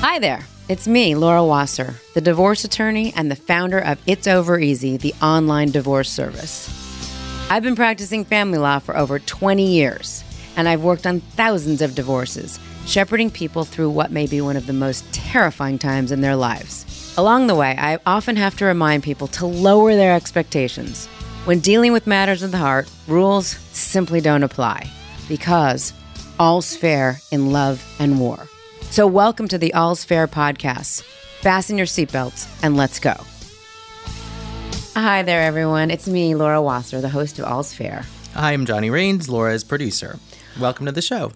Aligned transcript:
Hi 0.00 0.18
there. 0.18 0.44
It's 0.68 0.86
me, 0.86 1.14
Laura 1.14 1.42
Wasser, 1.42 1.94
the 2.14 2.20
divorce 2.20 2.64
attorney 2.64 3.14
and 3.16 3.30
the 3.30 3.36
founder 3.36 3.78
of 3.78 3.98
It's 4.06 4.26
Over 4.26 4.58
Easy, 4.58 4.98
the 4.98 5.14
online 5.22 5.70
divorce 5.70 6.10
service. 6.12 6.68
I've 7.50 7.62
been 7.62 7.74
practicing 7.74 8.24
family 8.24 8.58
law 8.58 8.78
for 8.78 8.94
over 8.94 9.18
20 9.18 9.66
years, 9.66 10.22
and 10.54 10.68
I've 10.68 10.82
worked 10.82 11.06
on 11.06 11.20
thousands 11.20 11.80
of 11.80 11.94
divorces, 11.94 12.60
shepherding 12.84 13.30
people 13.30 13.64
through 13.64 13.88
what 13.90 14.10
may 14.12 14.26
be 14.26 14.40
one 14.42 14.56
of 14.56 14.66
the 14.66 14.74
most 14.74 15.10
terrifying 15.12 15.78
times 15.78 16.12
in 16.12 16.20
their 16.20 16.36
lives. 16.36 17.14
Along 17.16 17.46
the 17.46 17.54
way, 17.54 17.74
I 17.78 17.98
often 18.04 18.36
have 18.36 18.56
to 18.58 18.66
remind 18.66 19.02
people 19.02 19.28
to 19.28 19.46
lower 19.46 19.94
their 19.94 20.14
expectations. 20.14 21.06
When 21.46 21.60
dealing 21.60 21.92
with 21.92 22.06
matters 22.06 22.42
of 22.42 22.52
the 22.52 22.58
heart, 22.58 22.90
rules 23.08 23.46
simply 23.72 24.20
don't 24.20 24.42
apply 24.42 24.90
because 25.26 25.94
all's 26.38 26.76
fair 26.76 27.18
in 27.30 27.50
love 27.50 27.82
and 27.98 28.20
war. 28.20 28.46
So, 28.90 29.06
welcome 29.06 29.46
to 29.48 29.58
the 29.58 29.74
All's 29.74 30.04
Fair 30.04 30.26
podcast. 30.26 31.02
Fasten 31.42 31.76
your 31.76 31.86
seatbelts 31.86 32.48
and 32.62 32.76
let's 32.76 32.98
go. 32.98 33.14
Hi 34.94 35.22
there, 35.22 35.42
everyone. 35.42 35.90
It's 35.90 36.08
me, 36.08 36.34
Laura 36.34 36.62
Wasser, 36.62 37.02
the 37.02 37.08
host 37.10 37.38
of 37.38 37.44
All's 37.44 37.74
Fair. 37.74 38.06
Hi, 38.32 38.52
I'm 38.52 38.64
Johnny 38.64 38.88
Rains, 38.88 39.28
Laura's 39.28 39.64
producer. 39.64 40.18
Welcome 40.58 40.86
to 40.86 40.92
the 40.92 41.02
show. 41.02 41.32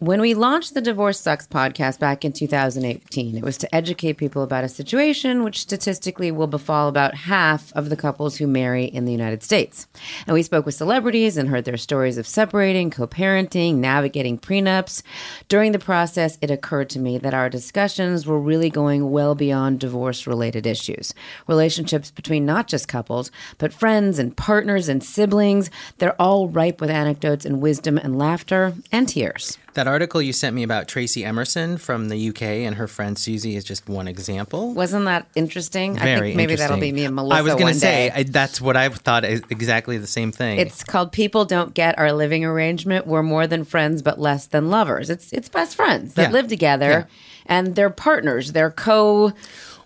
When 0.00 0.22
we 0.22 0.32
launched 0.32 0.72
the 0.72 0.80
Divorce 0.80 1.20
Sucks 1.20 1.46
podcast 1.46 1.98
back 1.98 2.24
in 2.24 2.32
2018, 2.32 3.36
it 3.36 3.44
was 3.44 3.58
to 3.58 3.74
educate 3.74 4.14
people 4.14 4.42
about 4.42 4.64
a 4.64 4.68
situation 4.70 5.44
which 5.44 5.60
statistically 5.60 6.30
will 6.30 6.46
befall 6.46 6.88
about 6.88 7.14
half 7.14 7.70
of 7.74 7.90
the 7.90 7.98
couples 7.98 8.38
who 8.38 8.46
marry 8.46 8.86
in 8.86 9.04
the 9.04 9.12
United 9.12 9.42
States. 9.42 9.86
And 10.26 10.32
we 10.32 10.42
spoke 10.42 10.64
with 10.64 10.74
celebrities 10.74 11.36
and 11.36 11.50
heard 11.50 11.66
their 11.66 11.76
stories 11.76 12.16
of 12.16 12.26
separating, 12.26 12.88
co 12.88 13.06
parenting, 13.06 13.74
navigating 13.74 14.38
prenups. 14.38 15.02
During 15.48 15.72
the 15.72 15.78
process, 15.78 16.38
it 16.40 16.50
occurred 16.50 16.88
to 16.90 16.98
me 16.98 17.18
that 17.18 17.34
our 17.34 17.50
discussions 17.50 18.26
were 18.26 18.40
really 18.40 18.70
going 18.70 19.10
well 19.10 19.34
beyond 19.34 19.80
divorce 19.80 20.26
related 20.26 20.66
issues. 20.66 21.12
Relationships 21.46 22.10
between 22.10 22.46
not 22.46 22.68
just 22.68 22.88
couples, 22.88 23.30
but 23.58 23.74
friends 23.74 24.18
and 24.18 24.34
partners 24.34 24.88
and 24.88 25.04
siblings, 25.04 25.70
they're 25.98 26.18
all 26.18 26.48
ripe 26.48 26.80
with 26.80 26.88
anecdotes 26.88 27.44
and 27.44 27.60
wisdom 27.60 27.98
and 27.98 28.18
laughter 28.18 28.72
and 28.90 29.06
tears. 29.06 29.58
That 29.74 29.89
article 29.90 30.22
you 30.22 30.32
sent 30.32 30.56
me 30.56 30.62
about 30.62 30.88
Tracy 30.88 31.24
Emerson 31.24 31.76
from 31.76 32.08
the 32.08 32.28
UK 32.30 32.42
and 32.42 32.76
her 32.76 32.86
friend 32.86 33.18
Susie 33.18 33.56
is 33.56 33.64
just 33.64 33.88
one 33.88 34.08
example. 34.08 34.72
Wasn't 34.72 35.04
that 35.04 35.26
interesting? 35.34 35.96
Very 35.96 36.16
I 36.16 36.20
think 36.20 36.36
maybe 36.36 36.54
that'll 36.56 36.78
be 36.78 36.92
me 36.92 37.04
and 37.04 37.14
Melissa. 37.14 37.38
I 37.38 37.42
was 37.42 37.54
going 37.54 37.74
to 37.74 37.78
say 37.78 38.10
I, 38.10 38.22
that's 38.22 38.60
what 38.60 38.76
I 38.76 38.88
thought 38.88 39.24
is 39.24 39.42
exactly 39.50 39.98
the 39.98 40.06
same 40.06 40.32
thing. 40.32 40.58
It's 40.58 40.82
called 40.82 41.12
People 41.12 41.44
Don't 41.44 41.74
Get 41.74 41.98
Our 41.98 42.12
Living 42.12 42.44
Arrangement. 42.44 43.06
We're 43.06 43.22
more 43.22 43.46
than 43.46 43.64
friends, 43.64 44.00
but 44.02 44.18
less 44.18 44.46
than 44.46 44.70
lovers. 44.70 45.10
It's 45.10 45.32
it's 45.32 45.48
best 45.48 45.76
friends 45.76 46.14
that 46.14 46.22
Yeah. 46.28 46.30
live 46.30 46.48
together 46.48 46.90
Yeah. 46.90 47.04
and 47.46 47.74
they're 47.74 47.90
partners. 47.90 48.52
They're 48.52 48.70
co 48.70 49.32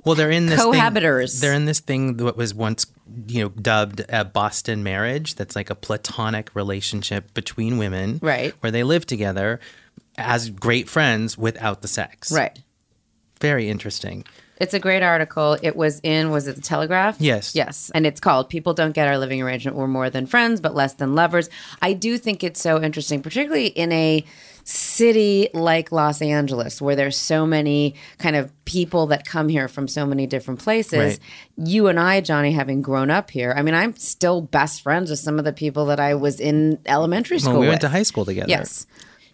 well, 0.04 0.14
they're 0.14 0.30
in 0.30 0.46
this 0.46 0.60
thing- 0.62 0.74
cohabitors. 0.74 1.40
They're 1.40 1.54
in 1.54 1.64
this 1.64 1.80
thing 1.80 2.18
that 2.18 2.36
was 2.36 2.52
once 2.52 2.86
you 3.26 3.42
know 3.42 3.48
dubbed 3.50 4.04
a 4.10 4.24
Boston 4.24 4.82
marriage. 4.82 5.34
That's 5.34 5.56
like 5.56 5.70
a 5.70 5.74
platonic 5.74 6.50
relationship 6.54 7.32
between 7.34 7.78
women, 7.78 8.18
Right. 8.22 8.52
Where 8.60 8.70
they 8.70 8.82
live 8.82 9.06
together 9.06 9.60
as 10.16 10.50
great 10.50 10.88
friends 10.88 11.36
without 11.38 11.82
the 11.82 11.88
sex. 11.88 12.30
right. 12.32 12.58
Very 13.40 13.68
interesting. 13.68 14.24
It's 14.60 14.72
a 14.72 14.78
great 14.78 15.02
article. 15.02 15.58
It 15.60 15.74
was 15.76 16.00
in 16.04 16.30
was 16.30 16.46
it 16.46 16.54
the 16.54 16.62
Telegraph? 16.62 17.16
Yes. 17.20 17.54
Yes. 17.54 17.90
And 17.94 18.06
it's 18.06 18.20
called 18.20 18.48
People 18.48 18.72
Don't 18.72 18.92
Get 18.92 19.08
Our 19.08 19.18
Living 19.18 19.42
Arrangement. 19.42 19.76
We're 19.76 19.88
more 19.88 20.08
than 20.08 20.26
friends, 20.26 20.60
but 20.60 20.74
less 20.74 20.94
than 20.94 21.14
lovers. 21.16 21.50
I 21.82 21.92
do 21.92 22.16
think 22.16 22.44
it's 22.44 22.60
so 22.60 22.80
interesting, 22.80 23.20
particularly 23.20 23.66
in 23.66 23.90
a 23.92 24.24
city 24.62 25.48
like 25.52 25.92
Los 25.92 26.22
Angeles, 26.22 26.80
where 26.80 26.96
there's 26.96 27.18
so 27.18 27.44
many 27.46 27.96
kind 28.18 28.36
of 28.36 28.50
people 28.64 29.08
that 29.08 29.26
come 29.26 29.48
here 29.48 29.68
from 29.68 29.88
so 29.88 30.06
many 30.06 30.26
different 30.26 30.60
places. 30.60 30.98
Right. 30.98 31.18
You 31.56 31.88
and 31.88 31.98
I, 32.00 32.20
Johnny, 32.20 32.52
having 32.52 32.80
grown 32.80 33.10
up 33.10 33.30
here, 33.30 33.52
I 33.54 33.62
mean, 33.62 33.74
I'm 33.74 33.94
still 33.96 34.40
best 34.40 34.82
friends 34.82 35.10
with 35.10 35.18
some 35.18 35.38
of 35.38 35.44
the 35.44 35.52
people 35.52 35.86
that 35.86 36.00
I 36.00 36.14
was 36.14 36.40
in 36.40 36.78
elementary 36.86 37.40
school 37.40 37.54
Well, 37.54 37.60
we 37.60 37.66
with. 37.66 37.72
went 37.72 37.80
to 37.82 37.88
high 37.90 38.04
school 38.04 38.24
together. 38.24 38.48
Yes. 38.48 38.86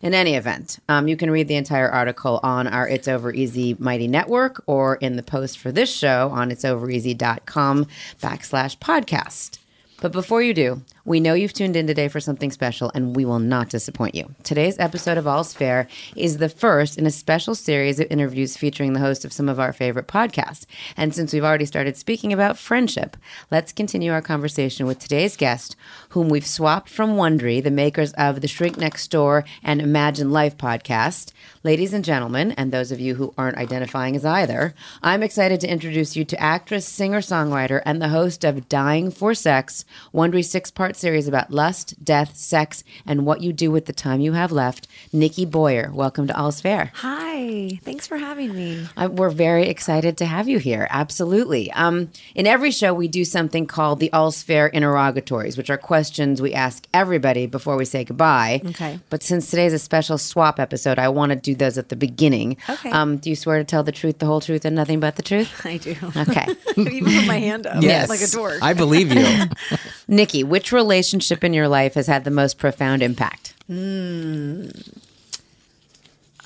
In 0.02 0.14
any 0.14 0.34
event, 0.34 0.78
um, 0.88 1.08
you 1.08 1.16
can 1.16 1.30
read 1.30 1.46
the 1.46 1.56
entire 1.56 1.90
article 1.90 2.40
on 2.42 2.66
our 2.66 2.88
It's 2.88 3.06
Over 3.06 3.34
Easy 3.34 3.76
Mighty 3.78 4.08
Network 4.08 4.62
or 4.66 4.96
in 4.96 5.16
the 5.16 5.22
post 5.22 5.58
for 5.58 5.70
this 5.70 5.94
show 5.94 6.30
on 6.30 6.50
it'sovereasy.com 6.50 7.86
backslash 8.22 8.78
podcast. 8.78 9.58
But 10.00 10.12
before 10.12 10.40
you 10.40 10.54
do, 10.54 10.82
we 11.04 11.20
know 11.20 11.34
you've 11.34 11.52
tuned 11.52 11.76
in 11.76 11.86
today 11.86 12.08
for 12.08 12.20
something 12.20 12.50
special, 12.50 12.90
and 12.94 13.16
we 13.16 13.24
will 13.24 13.38
not 13.38 13.68
disappoint 13.68 14.14
you. 14.14 14.34
Today's 14.42 14.78
episode 14.78 15.18
of 15.18 15.26
All's 15.26 15.54
Fair 15.54 15.88
is 16.16 16.38
the 16.38 16.48
first 16.48 16.98
in 16.98 17.06
a 17.06 17.10
special 17.10 17.54
series 17.54 18.00
of 18.00 18.06
interviews 18.10 18.56
featuring 18.56 18.92
the 18.92 19.00
host 19.00 19.24
of 19.24 19.32
some 19.32 19.48
of 19.48 19.58
our 19.58 19.72
favorite 19.72 20.06
podcasts. 20.06 20.66
And 20.96 21.14
since 21.14 21.32
we've 21.32 21.44
already 21.44 21.64
started 21.64 21.96
speaking 21.96 22.32
about 22.32 22.58
friendship, 22.58 23.16
let's 23.50 23.72
continue 23.72 24.12
our 24.12 24.22
conversation 24.22 24.86
with 24.86 24.98
today's 24.98 25.36
guest, 25.36 25.76
whom 26.10 26.28
we've 26.28 26.46
swapped 26.46 26.88
from 26.88 27.16
Wondery, 27.16 27.62
the 27.62 27.70
makers 27.70 28.12
of 28.14 28.40
the 28.40 28.48
Shrink 28.48 28.76
Next 28.76 29.08
Door 29.08 29.44
and 29.62 29.80
Imagine 29.80 30.30
Life 30.30 30.56
podcast. 30.56 31.32
Ladies 31.62 31.92
and 31.92 32.04
gentlemen, 32.04 32.52
and 32.52 32.72
those 32.72 32.92
of 32.92 33.00
you 33.00 33.14
who 33.14 33.34
aren't 33.36 33.58
identifying 33.58 34.16
as 34.16 34.24
either, 34.24 34.74
I'm 35.02 35.22
excited 35.22 35.60
to 35.60 35.70
introduce 35.70 36.16
you 36.16 36.24
to 36.24 36.40
actress, 36.40 36.86
singer 36.86 37.20
songwriter, 37.20 37.82
and 37.84 38.00
the 38.00 38.08
host 38.08 38.44
of 38.44 38.68
Dying 38.68 39.10
for 39.10 39.34
Sex, 39.34 39.84
Wondery 40.14 40.44
six 40.44 40.70
part 40.70 40.96
series 41.00 41.26
about 41.26 41.50
lust, 41.50 41.94
death, 42.04 42.36
sex, 42.36 42.84
and 43.06 43.24
what 43.26 43.40
you 43.40 43.52
do 43.52 43.70
with 43.70 43.86
the 43.86 43.92
time 43.92 44.20
you 44.20 44.32
have 44.34 44.52
left, 44.52 44.86
Nikki 45.12 45.44
Boyer. 45.46 45.90
Welcome 45.92 46.26
to 46.26 46.38
All's 46.38 46.60
Fair. 46.60 46.92
Hi, 46.96 47.78
thanks 47.82 48.06
for 48.06 48.18
having 48.18 48.54
me. 48.54 48.86
Uh, 48.96 49.08
we're 49.10 49.30
very 49.30 49.68
excited 49.68 50.18
to 50.18 50.26
have 50.26 50.48
you 50.48 50.58
here. 50.58 50.86
Absolutely. 50.90 51.72
Um, 51.72 52.10
in 52.34 52.46
every 52.46 52.70
show, 52.70 52.92
we 52.92 53.08
do 53.08 53.24
something 53.24 53.66
called 53.66 53.98
the 53.98 54.12
All's 54.12 54.42
Fair 54.42 54.66
interrogatories, 54.66 55.56
which 55.56 55.70
are 55.70 55.78
questions 55.78 56.42
we 56.42 56.52
ask 56.52 56.86
everybody 56.92 57.46
before 57.46 57.76
we 57.76 57.84
say 57.84 58.04
goodbye. 58.04 58.60
Okay. 58.66 59.00
But 59.08 59.22
since 59.22 59.48
today's 59.50 59.72
a 59.72 59.78
special 59.78 60.18
swap 60.18 60.60
episode, 60.60 60.98
I 60.98 61.08
want 61.08 61.30
to 61.30 61.36
do 61.36 61.54
those 61.54 61.78
at 61.78 61.88
the 61.88 61.96
beginning. 61.96 62.58
Okay. 62.68 62.90
Um, 62.90 63.16
do 63.16 63.30
you 63.30 63.36
swear 63.36 63.58
to 63.58 63.64
tell 63.64 63.82
the 63.82 63.92
truth, 63.92 64.18
the 64.18 64.26
whole 64.26 64.40
truth, 64.40 64.64
and 64.66 64.76
nothing 64.76 65.00
but 65.00 65.16
the 65.16 65.22
truth? 65.22 65.60
I 65.64 65.78
do. 65.78 65.96
Okay. 66.16 66.46
I 66.46 66.56
even 66.76 67.04
put 67.04 67.26
my 67.26 67.38
hand 67.38 67.66
up 67.66 67.82
Yes. 67.82 68.08
like 68.08 68.20
a 68.20 68.26
dork. 68.26 68.62
I 68.62 68.74
believe 68.74 69.12
you. 69.12 69.26
Nikki, 70.10 70.42
which 70.44 70.72
relationship 70.72 71.44
in 71.44 71.54
your 71.54 71.68
life 71.68 71.94
has 71.94 72.06
had 72.06 72.24
the 72.24 72.30
most 72.30 72.58
profound 72.58 73.02
impact? 73.02 73.54
Hmm. 73.66 74.68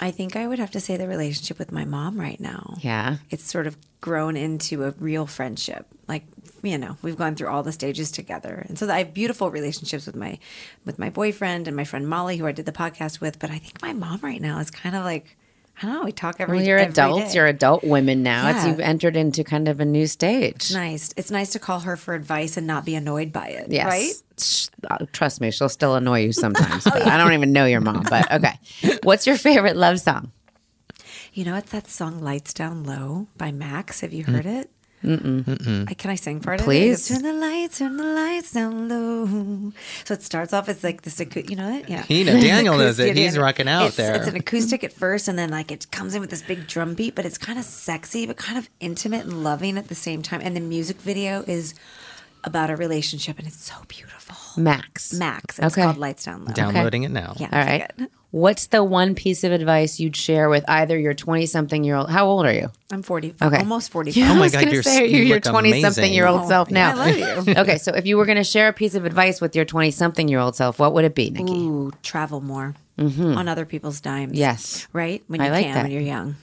I 0.00 0.10
think 0.10 0.36
I 0.36 0.46
would 0.46 0.58
have 0.58 0.72
to 0.72 0.80
say 0.80 0.96
the 0.96 1.08
relationship 1.08 1.58
with 1.58 1.72
my 1.72 1.84
mom 1.84 2.20
right 2.20 2.38
now. 2.38 2.76
Yeah. 2.80 3.18
It's 3.30 3.50
sort 3.50 3.66
of 3.66 3.76
grown 4.02 4.36
into 4.36 4.84
a 4.84 4.90
real 4.92 5.26
friendship. 5.26 5.86
Like, 6.06 6.24
you 6.62 6.76
know, 6.76 6.98
we've 7.00 7.16
gone 7.16 7.36
through 7.36 7.48
all 7.48 7.62
the 7.62 7.72
stages 7.72 8.10
together. 8.10 8.66
And 8.68 8.78
so 8.78 8.88
I 8.90 8.98
have 8.98 9.14
beautiful 9.14 9.50
relationships 9.50 10.04
with 10.04 10.16
my 10.16 10.38
with 10.84 10.98
my 10.98 11.08
boyfriend 11.08 11.66
and 11.66 11.76
my 11.76 11.84
friend 11.84 12.06
Molly 12.06 12.36
who 12.36 12.46
I 12.46 12.52
did 12.52 12.66
the 12.66 12.72
podcast 12.72 13.20
with, 13.20 13.38
but 13.38 13.50
I 13.50 13.58
think 13.58 13.80
my 13.80 13.94
mom 13.94 14.20
right 14.20 14.42
now 14.42 14.58
is 14.58 14.70
kind 14.70 14.94
of 14.94 15.04
like 15.04 15.38
I 15.82 15.86
don't 15.86 15.94
know, 15.96 16.04
we 16.04 16.12
talk 16.12 16.36
every 16.40 16.58
Well, 16.58 16.66
you're 16.66 16.78
every 16.78 16.92
adults. 16.92 17.32
day. 17.32 17.38
You're 17.38 17.46
adult 17.46 17.82
women 17.82 18.22
now. 18.22 18.48
It's 18.50 18.64
Yeah. 18.64 18.70
you've 18.70 18.80
entered 18.80 19.16
into 19.16 19.42
kind 19.42 19.66
of 19.68 19.80
a 19.80 19.84
new 19.84 20.06
stage. 20.06 20.54
It's 20.56 20.72
nice. 20.72 21.12
It's 21.16 21.30
nice 21.32 21.50
to 21.52 21.58
call 21.58 21.80
her 21.80 21.96
for 21.96 22.14
advice 22.14 22.56
and 22.56 22.66
not 22.66 22.84
be 22.84 22.94
annoyed 22.94 23.32
by 23.32 23.48
it. 23.48 23.66
Yes. 23.70 23.86
Right? 23.86 25.00
Uh, 25.00 25.06
Trust 25.12 25.40
me, 25.40 25.50
she'll 25.50 25.68
still 25.68 25.96
annoy 25.96 26.20
you 26.26 26.32
sometimes. 26.32 26.84
but 26.84 27.06
I 27.06 27.16
don't 27.16 27.32
even 27.32 27.52
know 27.52 27.66
your 27.66 27.80
mom, 27.80 28.04
but 28.08 28.30
okay. 28.32 28.58
What's 29.02 29.26
your 29.26 29.36
favorite 29.36 29.76
love 29.76 29.98
song? 30.00 30.30
You 31.32 31.44
know, 31.44 31.56
it's 31.56 31.72
that 31.72 31.88
song 31.88 32.20
"Lights 32.20 32.54
Down 32.54 32.84
Low" 32.84 33.26
by 33.36 33.50
Max. 33.50 34.00
Have 34.02 34.12
you 34.12 34.22
heard 34.22 34.46
it? 34.46 34.70
Mm-mm. 35.04 35.90
I, 35.90 35.94
can 35.94 36.10
I 36.10 36.14
sing 36.14 36.40
part 36.40 36.60
Please. 36.60 37.10
of 37.10 37.16
it? 37.16 37.20
It 37.20 37.22
goes, 37.22 37.22
Turn 37.32 37.40
the 37.40 37.46
lights, 37.46 37.78
turn 37.78 37.96
the 37.96 38.04
lights 38.04 38.52
down 38.52 38.88
low. 38.88 39.72
So 40.04 40.14
it 40.14 40.22
starts 40.22 40.52
off 40.52 40.68
as 40.68 40.82
like 40.82 41.02
this, 41.02 41.18
acou- 41.20 41.48
you 41.48 41.56
know 41.56 41.70
it? 41.76 41.88
Yeah. 41.88 42.02
He 42.04 42.24
know- 42.24 42.40
Daniel 42.40 42.76
knows 42.78 42.98
it. 42.98 43.16
He's 43.22 43.36
rocking 43.38 43.68
out 43.68 43.82
It's- 43.88 43.96
there. 43.96 44.14
It's 44.16 44.26
an 44.26 44.36
acoustic 44.36 44.82
at 44.84 44.92
first, 44.92 45.28
and 45.28 45.38
then 45.38 45.50
like 45.50 45.70
it 45.70 45.90
comes 45.90 46.14
in 46.14 46.20
with 46.20 46.30
this 46.30 46.42
big 46.42 46.66
drum 46.66 46.94
beat, 46.94 47.14
but 47.14 47.24
it's 47.26 47.38
kind 47.38 47.58
of 47.58 47.64
sexy, 47.64 48.26
but 48.26 48.36
kind 48.36 48.58
of 48.58 48.68
intimate 48.80 49.24
and 49.24 49.44
loving 49.44 49.76
at 49.78 49.88
the 49.88 49.94
same 49.94 50.22
time. 50.22 50.40
And 50.42 50.56
the 50.56 50.60
music 50.60 50.96
video 50.98 51.42
is 51.46 51.74
about 52.44 52.70
a 52.70 52.76
relationship, 52.76 53.38
and 53.38 53.46
it's 53.48 53.62
so 53.64 53.74
beautiful. 53.88 54.36
Max. 54.62 55.12
Max. 55.12 55.58
It's 55.58 55.72
Okay. 55.74 55.82
called 55.82 55.96
Lights 55.98 56.24
Down 56.24 56.44
Low. 56.44 56.52
Downloading 56.52 57.02
it 57.02 57.10
now. 57.10 57.34
Yeah. 57.38 57.48
All 57.52 57.58
right. 57.64 57.90
good. 57.96 58.08
What's 58.30 58.66
the 58.66 58.82
one 58.82 59.14
piece 59.14 59.44
of 59.44 59.52
advice 59.52 60.00
you'd 60.00 60.16
share 60.16 60.48
with 60.48 60.64
either 60.68 60.98
your 60.98 61.14
20 61.14 61.46
something 61.46 61.84
year 61.84 61.94
old? 61.94 62.10
How 62.10 62.26
old 62.26 62.46
are 62.46 62.52
you? 62.52 62.68
I'm 62.90 63.02
40. 63.02 63.34
Okay. 63.40 63.58
Almost 63.58 63.90
45. 63.92 64.16
Yeah, 64.16 64.30
Oh 64.32 64.34
my 64.34 64.40
I 64.40 64.42
was 64.42 64.52
God, 64.52 64.58
gonna 64.60 64.70
you're- 64.72 64.82
say, 64.82 65.06
you 65.06 65.18
you're 65.18 65.26
your 65.26 65.40
20 65.40 65.80
something 65.80 66.12
year 66.12 66.26
old 66.26 66.40
amazing. 66.40 66.48
self 66.50 66.70
now. 66.70 66.90
I 67.00 67.10
love 67.12 67.48
you. 67.48 67.54
okay, 67.58 67.78
so 67.78 67.92
if 67.94 68.06
you 68.06 68.16
were 68.16 68.26
going 68.26 68.38
to 68.38 68.44
share 68.44 68.66
a 68.68 68.72
piece 68.72 68.94
of 68.96 69.04
advice 69.04 69.40
with 69.40 69.54
your 69.54 69.64
20 69.64 69.92
something 69.92 70.26
year 70.28 70.40
old 70.40 70.56
self, 70.56 70.78
what 70.80 70.94
would 70.94 71.04
it 71.04 71.14
be, 71.14 71.30
Nikki? 71.30 71.52
Ooh, 71.52 71.92
travel 72.02 72.40
more 72.40 72.74
on 72.98 73.46
other 73.48 73.64
people's 73.64 74.00
dimes. 74.00 74.32
Mm-hmm. 74.32 74.38
Yes. 74.40 74.88
Right? 74.92 75.22
When 75.28 75.40
I 75.40 75.46
you 75.46 75.50
like 75.52 75.64
can, 75.66 75.74
that. 75.74 75.82
when 75.84 75.92
you're 75.92 76.00
young. 76.02 76.34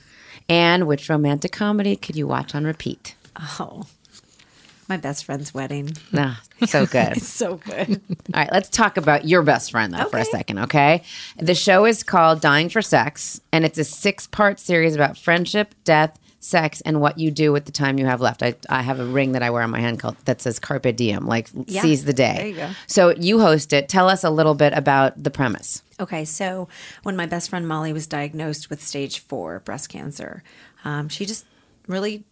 And 0.47 0.87
which 0.87 1.09
romantic 1.09 1.51
comedy 1.51 1.95
could 1.97 2.15
you 2.15 2.25
watch 2.27 2.55
on 2.55 2.63
repeat? 2.65 3.15
Oh, 3.59 3.83
my 4.91 4.97
best 4.97 5.23
friend's 5.23 5.53
wedding. 5.53 5.89
Nah, 6.11 6.35
so 6.65 6.85
good. 6.97 7.15
It's 7.15 7.25
so 7.25 7.55
good. 7.55 8.01
All 8.33 8.41
right, 8.41 8.51
let's 8.51 8.67
talk 8.67 8.97
about 8.97 9.25
your 9.25 9.41
best 9.41 9.71
friend 9.71 9.93
though 9.93 10.03
for 10.09 10.17
a 10.17 10.25
second, 10.25 10.59
okay? 10.59 11.03
The 11.37 11.55
show 11.55 11.85
is 11.85 12.03
called 12.03 12.41
Dying 12.41 12.67
for 12.67 12.81
Sex, 12.81 13.39
and 13.53 13.63
it's 13.63 13.77
a 13.77 13.85
six-part 13.85 14.59
series 14.59 14.93
about 14.93 15.17
friendship, 15.17 15.73
death, 15.85 16.19
sex, 16.41 16.81
and 16.81 16.99
what 16.99 17.17
you 17.17 17.31
do 17.31 17.53
with 17.53 17.63
the 17.63 17.71
time 17.71 17.99
you 17.99 18.05
have 18.05 18.19
left. 18.19 18.43
I, 18.43 18.55
I 18.67 18.81
have 18.81 18.99
a 18.99 19.05
ring 19.05 19.31
that 19.31 19.41
I 19.43 19.49
wear 19.49 19.63
on 19.63 19.69
my 19.69 19.79
hand 19.79 20.01
called 20.01 20.17
that 20.25 20.41
says 20.41 20.59
Carpe 20.59 20.93
Diem, 20.93 21.25
like 21.25 21.47
Yeah, 21.67 21.83
seize 21.83 22.03
the 22.03 22.11
day. 22.11 22.33
there 22.35 22.47
you 22.47 22.55
go. 22.55 22.69
So 22.87 23.11
you 23.15 23.39
host 23.39 23.71
it. 23.71 23.87
Tell 23.87 24.09
us 24.09 24.25
a 24.25 24.29
little 24.29 24.55
bit 24.55 24.73
about 24.73 25.23
the 25.23 25.31
premise. 25.31 25.83
Okay, 26.01 26.25
so 26.25 26.67
when 27.03 27.15
my 27.15 27.27
best 27.27 27.49
friend 27.49 27.65
Molly 27.65 27.93
was 27.93 28.07
diagnosed 28.07 28.69
with 28.69 28.83
stage 28.83 29.19
four 29.19 29.61
breast 29.61 29.87
cancer, 29.87 30.43
um, 30.83 31.07
she 31.07 31.25
just 31.25 31.45
really 31.87 32.25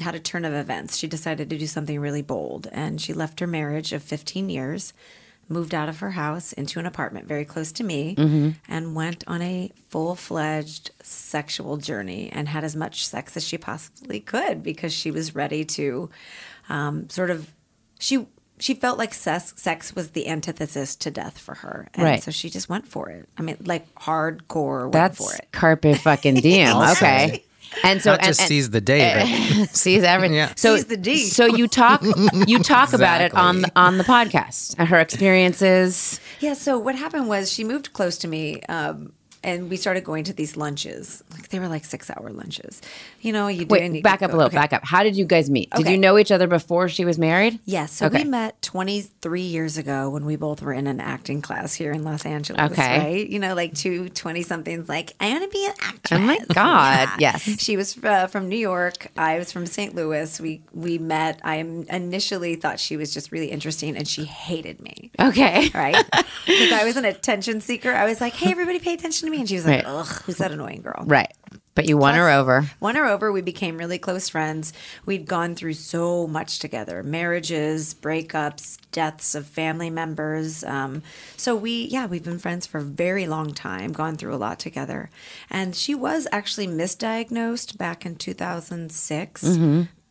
had 0.00 0.14
a 0.14 0.20
turn 0.20 0.44
of 0.44 0.52
events. 0.54 0.96
She 0.96 1.06
decided 1.06 1.50
to 1.50 1.58
do 1.58 1.66
something 1.66 1.98
really 2.00 2.22
bold, 2.22 2.68
and 2.72 3.00
she 3.00 3.12
left 3.12 3.40
her 3.40 3.46
marriage 3.46 3.92
of 3.92 4.02
15 4.02 4.48
years, 4.48 4.92
moved 5.48 5.74
out 5.74 5.88
of 5.88 6.00
her 6.00 6.10
house 6.10 6.52
into 6.52 6.78
an 6.80 6.86
apartment 6.86 7.26
very 7.28 7.44
close 7.44 7.72
to 7.72 7.84
me, 7.84 8.14
and 8.68 8.94
went 8.94 9.24
on 9.26 9.40
a 9.42 9.70
full 9.88 10.14
fledged 10.16 10.90
sexual 11.02 11.76
journey 11.76 12.28
and 12.32 12.48
had 12.48 12.64
as 12.64 12.74
much 12.76 13.06
sex 13.06 13.36
as 13.36 13.46
she 13.46 13.56
possibly 13.56 14.20
could 14.20 14.62
because 14.62 14.92
she 14.92 15.10
was 15.10 15.34
ready 15.34 15.64
to 15.64 16.10
um, 16.68 17.08
sort 17.08 17.30
of 17.30 17.50
she 17.98 18.26
she 18.58 18.72
felt 18.74 18.96
like 18.98 19.12
sex, 19.12 19.52
sex 19.56 19.94
was 19.94 20.10
the 20.12 20.26
antithesis 20.28 20.96
to 20.96 21.10
death 21.10 21.38
for 21.38 21.54
her, 21.56 21.88
and 21.94 22.04
Right. 22.04 22.22
so 22.22 22.30
she 22.30 22.48
just 22.48 22.68
went 22.70 22.88
for 22.88 23.10
it. 23.10 23.28
I 23.36 23.42
mean, 23.42 23.58
like 23.66 23.94
hardcore 23.96 24.84
went 24.84 24.92
That's 24.94 25.18
for 25.18 25.34
it. 25.34 25.48
Carpe 25.52 25.94
fucking 25.96 26.34
Diem. 26.40 26.74
okay. 26.76 27.44
And 27.82 28.02
so 28.02 28.12
Not 28.12 28.22
just 28.22 28.40
and, 28.40 28.48
seize 28.48 28.70
the 28.70 28.80
day, 28.80 29.58
but 29.58 29.70
sees 29.76 30.02
everything. 30.02 30.36
Yeah. 30.36 30.52
So 30.56 30.76
Seize 30.76 30.86
the 30.86 30.96
D. 30.96 31.18
So 31.18 31.46
you 31.46 31.68
talk 31.68 32.02
you 32.46 32.58
talk 32.60 32.92
about 32.92 33.20
it 33.20 33.34
on 33.34 33.62
the, 33.62 33.72
on 33.76 33.98
the 33.98 34.04
podcast. 34.04 34.76
Her 34.84 34.98
experiences. 35.00 36.20
Yeah. 36.40 36.54
So 36.54 36.78
what 36.78 36.94
happened 36.94 37.28
was 37.28 37.52
she 37.52 37.64
moved 37.64 37.92
close 37.92 38.18
to 38.18 38.28
me, 38.28 38.62
um, 38.62 39.12
and 39.46 39.70
we 39.70 39.76
started 39.76 40.04
going 40.04 40.24
to 40.24 40.32
these 40.34 40.56
lunches. 40.56 41.22
Like 41.32 41.48
they 41.48 41.58
were 41.58 41.68
like 41.68 41.84
six 41.86 42.10
hour 42.10 42.30
lunches. 42.30 42.82
You 43.22 43.32
know, 43.32 43.46
you 43.48 43.64
do. 43.64 43.72
Wait, 43.72 43.90
you 43.92 44.02
back 44.02 44.20
go- 44.20 44.26
up 44.26 44.32
a 44.32 44.36
little. 44.36 44.48
okay. 44.48 44.56
Back 44.56 44.72
up. 44.74 44.84
How 44.84 45.02
did 45.02 45.16
you 45.16 45.24
guys 45.24 45.48
meet? 45.48 45.70
Did 45.70 45.82
Okay. 45.82 45.92
you 45.92 45.98
know 45.98 46.18
each 46.18 46.30
other 46.30 46.46
before 46.46 46.88
she 46.90 47.04
was 47.04 47.18
married? 47.18 47.58
Yes. 47.64 47.92
So 47.92 48.06
Okay. 48.06 48.24
we 48.24 48.28
met 48.28 48.60
23 48.60 49.40
years 49.40 49.78
ago 49.78 50.10
when 50.10 50.24
we 50.26 50.36
both 50.36 50.60
were 50.60 50.72
in 50.72 50.86
an 50.86 51.00
acting 51.00 51.40
class 51.40 51.72
here 51.74 51.92
in 51.92 52.02
Los 52.04 52.26
Angeles. 52.26 52.72
Okay. 52.72 52.98
Right? 52.98 53.28
You 53.28 53.38
know, 53.38 53.54
like 53.54 53.74
two 53.74 54.08
20 54.10 54.42
somethings, 54.42 54.88
like, 54.88 55.12
I 55.20 55.30
want 55.30 55.44
to 55.44 55.48
be 55.50 55.64
an 55.66 55.72
actress. 55.80 56.20
Oh 56.20 56.24
my 56.24 56.38
God, 56.52 57.08
yes. 57.20 57.42
She 57.62 57.76
was 57.76 57.96
uh, 58.04 58.26
from 58.26 58.48
New 58.48 58.58
York. 58.58 59.08
I 59.16 59.38
was 59.38 59.52
from 59.52 59.64
St. 59.66 59.94
Louis. 59.94 60.40
We, 60.40 60.62
we 60.74 60.98
met. 60.98 61.40
I 61.44 61.56
initially 61.56 62.56
thought 62.56 62.80
she 62.80 62.96
was 62.96 63.14
just 63.14 63.32
really 63.32 63.46
interesting 63.50 63.96
and 63.96 64.06
she 64.08 64.24
hated 64.24 64.80
me. 64.80 65.10
Okay. 65.20 65.70
Right? 65.74 66.04
Because 66.46 66.72
I 66.72 66.84
was 66.84 66.96
an 66.96 67.04
attention 67.14 67.60
seeker. 67.60 67.92
I 67.92 68.04
was 68.04 68.20
like, 68.20 68.34
hey, 68.34 68.50
everybody 68.50 68.78
pay 68.78 68.94
attention 68.94 69.26
to 69.26 69.30
me. 69.30 69.35
And 69.38 69.48
she 69.48 69.56
was 69.56 69.66
like, 69.66 69.84
Right. 69.84 69.86
ugh, 69.86 70.22
who's 70.24 70.36
that 70.38 70.52
annoying 70.52 70.82
girl? 70.82 71.04
Right. 71.06 71.32
But 71.74 71.86
you 71.86 71.98
won 71.98 72.14
her 72.14 72.30
over. 72.30 72.64
Won 72.80 72.94
her 72.96 73.04
over. 73.04 73.30
We 73.30 73.42
became 73.42 73.76
really 73.76 73.98
close 73.98 74.30
friends. 74.30 74.72
We'd 75.04 75.26
gone 75.26 75.54
through 75.54 75.74
so 75.74 76.26
much 76.26 76.58
together 76.58 77.02
marriages, 77.02 77.92
breakups, 77.92 78.78
deaths 78.92 79.34
of 79.34 79.46
family 79.46 79.90
members. 79.90 80.64
Um, 80.64 81.02
so 81.36 81.54
we, 81.54 81.84
yeah, 81.84 82.06
we've 82.06 82.24
been 82.24 82.38
friends 82.38 82.66
for 82.66 82.78
a 82.78 82.82
very 82.82 83.26
long 83.26 83.52
time, 83.52 83.92
gone 83.92 84.16
through 84.16 84.34
a 84.34 84.36
lot 84.40 84.58
together. 84.58 85.10
And 85.50 85.76
she 85.76 85.94
was 85.94 86.26
actually 86.32 86.66
misdiagnosed 86.66 87.76
back 87.76 88.06
in 88.06 88.16
2006. 88.16 89.58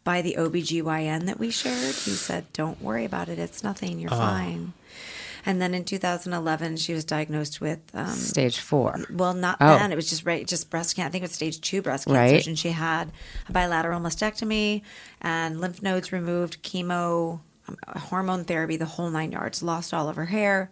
By 0.03 0.21
the 0.21 0.35
OBGYN 0.37 1.25
that 1.25 1.39
we 1.39 1.49
shared, 1.49 1.95
he 1.95 2.11
said, 2.11 2.45
Don't 2.53 2.79
worry 2.79 3.05
about 3.05 3.27
it. 3.27 3.39
It's 3.39 3.63
nothing. 3.63 3.97
You're 3.99 4.11
fine. 4.11 4.73
And 5.45 5.61
then 5.61 5.73
in 5.73 5.83
2011, 5.85 6.77
she 6.77 6.93
was 6.93 7.05
diagnosed 7.05 7.61
with 7.61 7.79
um, 7.93 8.07
Stage 8.07 8.59
four. 8.59 8.95
well, 9.11 9.33
not 9.33 9.57
Oh. 9.61 9.77
then. 9.77 9.91
It 9.91 9.95
was 9.95 10.09
just 10.09 10.25
right, 10.25 10.47
just 10.47 10.69
breast 10.69 10.95
cancer. 10.95 11.07
I 11.07 11.11
think 11.11 11.21
it 11.23 11.25
was 11.29 11.33
stage 11.35 11.61
two 11.61 11.81
breast 11.81 12.05
cancer, 12.05 12.19
Right. 12.35 12.47
and 12.47 12.57
she 12.57 12.69
had 12.69 13.11
a 13.47 13.51
bilateral 13.51 13.99
mastectomy 13.99 14.81
and 15.21 15.61
lymph 15.61 15.81
nodes 15.83 16.11
removed, 16.11 16.63
chemo, 16.63 17.41
um, 17.67 17.77
hormone 17.95 18.43
therapy, 18.45 18.75
the 18.77 18.85
whole 18.85 19.09
nine 19.09 19.31
yards. 19.31 19.61
Lost 19.61 19.93
all 19.93 20.09
of 20.09 20.15
her 20.15 20.25
hair, 20.25 20.71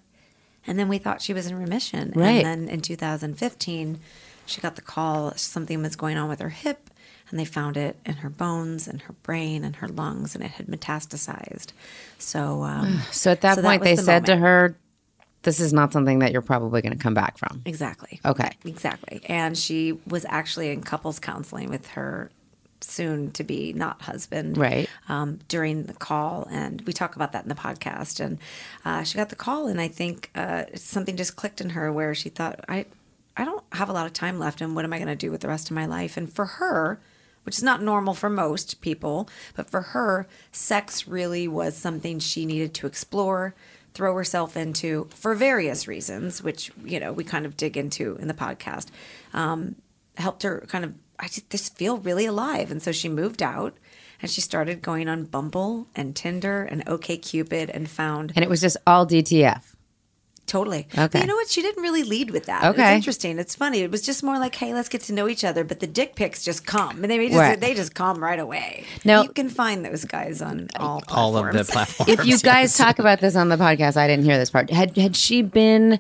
and 0.66 0.80
then 0.80 0.88
we 0.90 0.98
thought 0.98 1.22
she 1.22 1.34
was 1.34 1.46
in 1.48 1.56
remission. 1.58 2.12
Right. 2.16 2.44
And 2.44 2.68
then 2.68 2.70
in 2.74 2.82
2015, 2.82 4.00
she 4.46 4.60
got 4.62 4.76
the 4.76 4.82
call 4.82 5.34
something 5.36 5.82
was 5.82 5.96
going 5.96 6.18
on 6.18 6.28
with 6.30 6.40
her 6.40 6.50
hip, 6.50 6.90
and 7.34 7.40
they 7.40 7.46
found 7.46 7.78
it 7.78 7.98
in 8.06 8.18
her 8.18 8.30
bones 8.30 8.88
and 8.88 9.02
her 9.02 9.14
brain 9.24 9.64
and 9.64 9.78
her 9.78 9.88
lungs, 9.88 10.36
and 10.36 10.44
it 10.44 10.52
had 10.52 10.68
metastasized. 10.68 11.72
So, 12.20 12.62
um, 12.62 13.02
So 13.12 13.32
at 13.32 13.42
that 13.42 13.56
so 13.56 13.64
point, 13.64 13.82
was 13.82 13.90
they 13.90 13.96
the 13.96 14.04
said 14.04 14.28
to 14.28 14.36
her, 14.36 14.76
"This 15.42 15.60
is 15.60 15.74
not 15.74 15.92
something 15.92 16.20
that 16.20 16.32
you're 16.32 16.44
probably 16.44 16.84
going 16.84 16.96
to 16.96 17.02
come 17.02 17.16
back 17.16 17.40
from." 17.40 17.64
Exactly. 17.66 18.22
Okay. 18.24 18.52
Exactly. 18.66 19.24
And 19.26 19.58
she 19.58 19.94
was 20.06 20.28
actually 20.30 20.70
in 20.70 20.84
couples 20.84 21.18
counseling 21.18 21.72
with 21.72 21.88
her 21.88 22.30
soon 22.82 23.32
to 23.32 23.44
be 23.44 23.74
not 23.74 24.04
husband. 24.04 24.56
Right. 24.56 24.88
Um, 25.10 25.40
during 25.48 25.86
the 25.86 25.94
call. 25.94 26.48
And 26.52 26.82
we 26.82 26.94
talk 26.94 27.16
about 27.16 27.32
that 27.32 27.42
in 27.42 27.50
the 27.50 27.56
podcast. 27.56 28.24
And 28.24 28.38
uh, 28.86 29.02
she 29.02 29.18
got 29.18 29.30
the 29.30 29.36
call, 29.36 29.66
and 29.66 29.82
I 29.82 29.88
think 29.88 30.30
uh, 30.36 30.66
something 30.76 31.18
just 31.18 31.36
clicked 31.36 31.62
in 31.62 31.72
her 31.72 31.92
where 31.92 32.14
she 32.14 32.30
thought, 32.30 32.64
I, 32.70 32.86
I 33.36 33.44
don't 33.44 33.64
have 33.72 33.90
a 33.90 33.94
lot 33.94 34.06
of 34.06 34.14
time 34.14 34.38
left, 34.38 34.62
and 34.62 34.76
what 34.76 34.86
am 34.86 34.94
I 34.94 35.00
going 35.00 35.08
to 35.08 35.16
do 35.16 35.32
with 35.32 35.42
the 35.42 35.48
rest 35.48 35.72
of 35.72 35.76
my 35.76 35.88
life? 35.88 36.16
And 36.16 36.32
for 36.32 36.46
her, 36.46 37.00
which 37.44 37.58
is 37.58 37.64
not 37.64 37.82
normal 37.82 38.14
for 38.14 38.30
most 38.30 38.82
people, 38.82 39.30
but 39.56 39.70
for 39.70 39.82
her, 39.82 40.28
sex 40.52 41.08
really 41.08 41.48
was 41.48 41.76
something 41.76 42.20
she 42.20 42.46
needed 42.46 42.74
to 42.76 42.88
explore, 42.88 43.54
throw 43.94 44.16
herself 44.16 44.58
into 44.58 45.08
for 45.14 45.36
various 45.36 45.88
reasons, 45.88 46.42
which, 46.42 46.72
you 46.84 47.00
know, 47.00 47.14
we 47.14 47.24
kind 47.24 47.46
of 47.46 47.58
dig 47.58 47.78
into 47.78 48.16
in 48.18 48.28
the 48.28 48.34
podcast. 48.34 48.88
Um, 49.34 49.76
helped 50.18 50.44
her 50.44 50.66
kind 50.68 50.86
of, 50.86 50.94
I 51.20 51.28
just, 51.28 51.50
just 51.50 51.76
feel 51.78 51.98
really 51.98 52.26
alive. 52.26 52.72
And 52.72 52.82
so 52.82 52.92
she 52.92 53.10
moved 53.10 53.42
out 53.42 53.78
and 54.22 54.32
she 54.32 54.42
started 54.42 54.82
going 54.82 55.10
on 55.10 55.26
Bumble 55.26 55.88
and 55.96 56.16
Tinder 56.16 56.64
and 56.64 56.86
OKCupid 56.86 57.70
and 57.74 57.90
found 57.90 58.32
And 58.36 58.44
it 58.44 58.50
was 58.50 58.62
just 58.62 58.78
all 58.88 59.06
DTF. 59.06 59.73
Totally. 60.46 60.88
Okay. 60.94 61.08
But 61.12 61.22
you 61.22 61.28
know 61.28 61.36
what? 61.36 61.48
She 61.50 61.62
didn't 61.62 61.82
really 61.82 62.04
lead 62.04 62.30
with 62.32 62.46
that. 62.46 62.64
It's 62.64 62.78
Okay. 62.78 62.96
interesting. 62.96 63.40
It's 63.40 63.56
funny. 63.56 63.80
It 63.80 63.90
was 63.90 64.02
just 64.02 64.22
more 64.24 64.38
like, 64.38 64.54
hey, 64.56 64.74
let's 64.74 64.90
get 64.90 65.02
to 65.04 65.14
know 65.14 65.28
each 65.28 65.44
other. 65.44 65.64
But 65.64 65.80
the 65.80 65.88
dick 65.88 66.16
pics 66.16 66.44
just 66.44 66.66
come, 66.66 67.02
and 67.04 67.10
they 67.10 67.28
just 67.28 67.40
Right. 67.40 67.60
they 67.60 67.74
just 67.74 67.96
come 67.96 68.22
right 68.22 68.40
away. 68.40 68.84
Now- 69.06 69.24
you 69.24 69.30
can 69.30 69.50
find 69.50 69.84
those 69.86 70.06
guys 70.06 70.42
on 70.42 70.68
all 70.78 71.02
all 71.08 71.38
of 71.38 71.46
the 71.46 71.64
platforms. 71.64 71.70
platforms. 71.96 72.12
If 72.20 72.26
you 72.26 72.38
guys 72.40 72.78
talk 72.78 73.00
about 73.00 73.20
this 73.22 73.36
on 73.36 73.50
the 73.50 73.58
podcast, 73.58 73.98
I 73.98 74.06
didn't 74.08 74.26
hear 74.26 74.38
this 74.38 74.50
part. 74.50 74.70
Had 74.70 74.98
had 74.98 75.16
she 75.16 75.42
been 75.42 75.98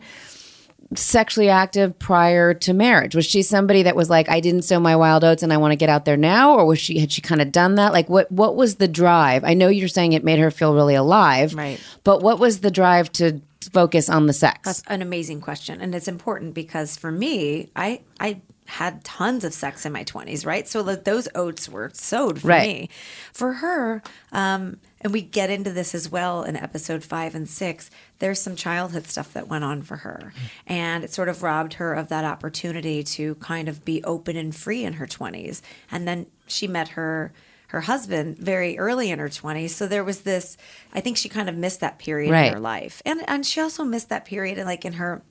sexually 0.96 1.50
active 1.50 1.98
prior 1.98 2.54
to 2.54 2.74
marriage? 2.74 3.16
Was 3.16 3.26
she 3.26 3.42
somebody 3.42 3.84
that 3.84 3.96
was 3.96 4.10
like, 4.12 4.30
I 4.30 4.40
didn't 4.40 4.62
sow 4.64 4.80
my 4.80 4.96
wild 4.96 5.24
oats 5.24 5.42
and 5.42 5.52
I 5.52 5.58
want 5.58 5.72
to 5.72 5.76
get 5.76 5.90
out 5.90 6.06
there 6.06 6.18
now? 6.18 6.54
Or 6.54 6.66
was 6.66 6.80
she, 6.80 7.00
had 7.00 7.12
she 7.12 7.20
kind 7.22 7.42
of 7.42 7.52
done 7.52 7.76
that? 7.76 7.94
Like, 7.94 8.10
what, 8.10 8.32
what 8.32 8.56
was 8.56 8.76
the 8.76 8.88
drive? 8.88 9.44
I 9.44 9.56
know 9.56 9.70
you're 9.70 9.88
saying 9.88 10.14
it 10.14 10.24
made 10.24 10.38
her 10.38 10.52
feel 10.52 10.76
really 10.76 10.94
alive, 10.94 11.56
Right. 11.56 11.80
But 12.04 12.22
what 12.22 12.38
was 12.40 12.60
the 12.60 12.70
drive 12.70 13.12
to 13.14 13.42
focus 13.70 14.10
on 14.10 14.28
the 14.28 14.34
sex? 14.34 14.60
That's 14.64 14.84
an 14.88 15.02
amazing 15.02 15.42
question, 15.42 15.82
and 15.82 15.94
it's 15.96 16.08
important 16.08 16.54
because 16.54 16.98
for 16.98 17.12
me, 17.12 17.70
I 17.76 18.02
I 18.20 18.42
had 18.66 19.04
tons 19.04 19.44
of 19.44 19.54
sex 19.54 19.86
in 19.86 19.92
my 19.92 20.04
twenties, 20.04 20.46
right? 20.46 20.68
So 20.68 20.82
like, 20.82 21.04
those 21.04 21.28
oats 21.36 21.68
were 21.68 21.92
sowed 21.94 22.40
for 22.40 22.48
Right. 22.48 22.68
me. 22.68 22.90
For 23.34 23.54
her, 23.54 24.02
um, 24.32 24.78
and 25.02 25.12
we 25.12 25.22
get 25.22 25.50
into 25.50 25.72
this 25.72 25.94
as 25.94 26.10
well 26.10 26.44
in 26.44 26.56
episode 26.56 27.04
five 27.04 27.36
and 27.36 27.48
six. 27.50 27.90
There's 28.20 28.40
some 28.40 28.56
childhood 28.56 29.06
stuff 29.08 29.34
that 29.34 29.50
went 29.50 29.66
on 29.66 29.82
for 29.82 29.98
her, 29.98 30.34
and 30.66 31.04
it 31.04 31.12
sort 31.12 31.28
of 31.28 31.44
robbed 31.44 31.74
her 31.74 31.94
of 31.94 32.08
that 32.08 32.24
opportunity 32.24 33.04
to 33.04 33.36
kind 33.36 33.68
of 33.68 33.84
be 33.84 34.02
open 34.06 34.38
and 34.38 34.56
free 34.56 34.86
in 34.86 34.94
her 34.94 35.08
twenties. 35.08 35.62
And 35.92 36.08
then 36.08 36.28
she 36.48 36.66
met 36.68 36.90
her 36.90 37.34
her 37.74 37.82
husband 37.82 38.38
very 38.38 38.78
early 38.78 39.10
in 39.12 39.20
her 39.20 39.28
20s 39.28 39.72
so 39.72 39.88
there 39.88 40.04
was 40.04 40.22
this 40.22 40.56
i 40.94 41.00
think 41.02 41.18
she 41.18 41.28
kind 41.28 41.50
of 41.50 41.56
missed 41.58 41.80
that 41.82 41.98
period 42.00 42.32
Right. 42.32 42.48
in 42.48 42.54
her 42.54 42.60
life. 42.60 43.02
And 43.06 43.28
and 43.28 43.46
she 43.46 43.60
also 43.60 43.84
missed 43.84 44.10
that 44.10 44.24
period 44.26 44.58
in 44.58 44.66
like 44.66 44.86
in 44.86 44.94
her 44.94 45.22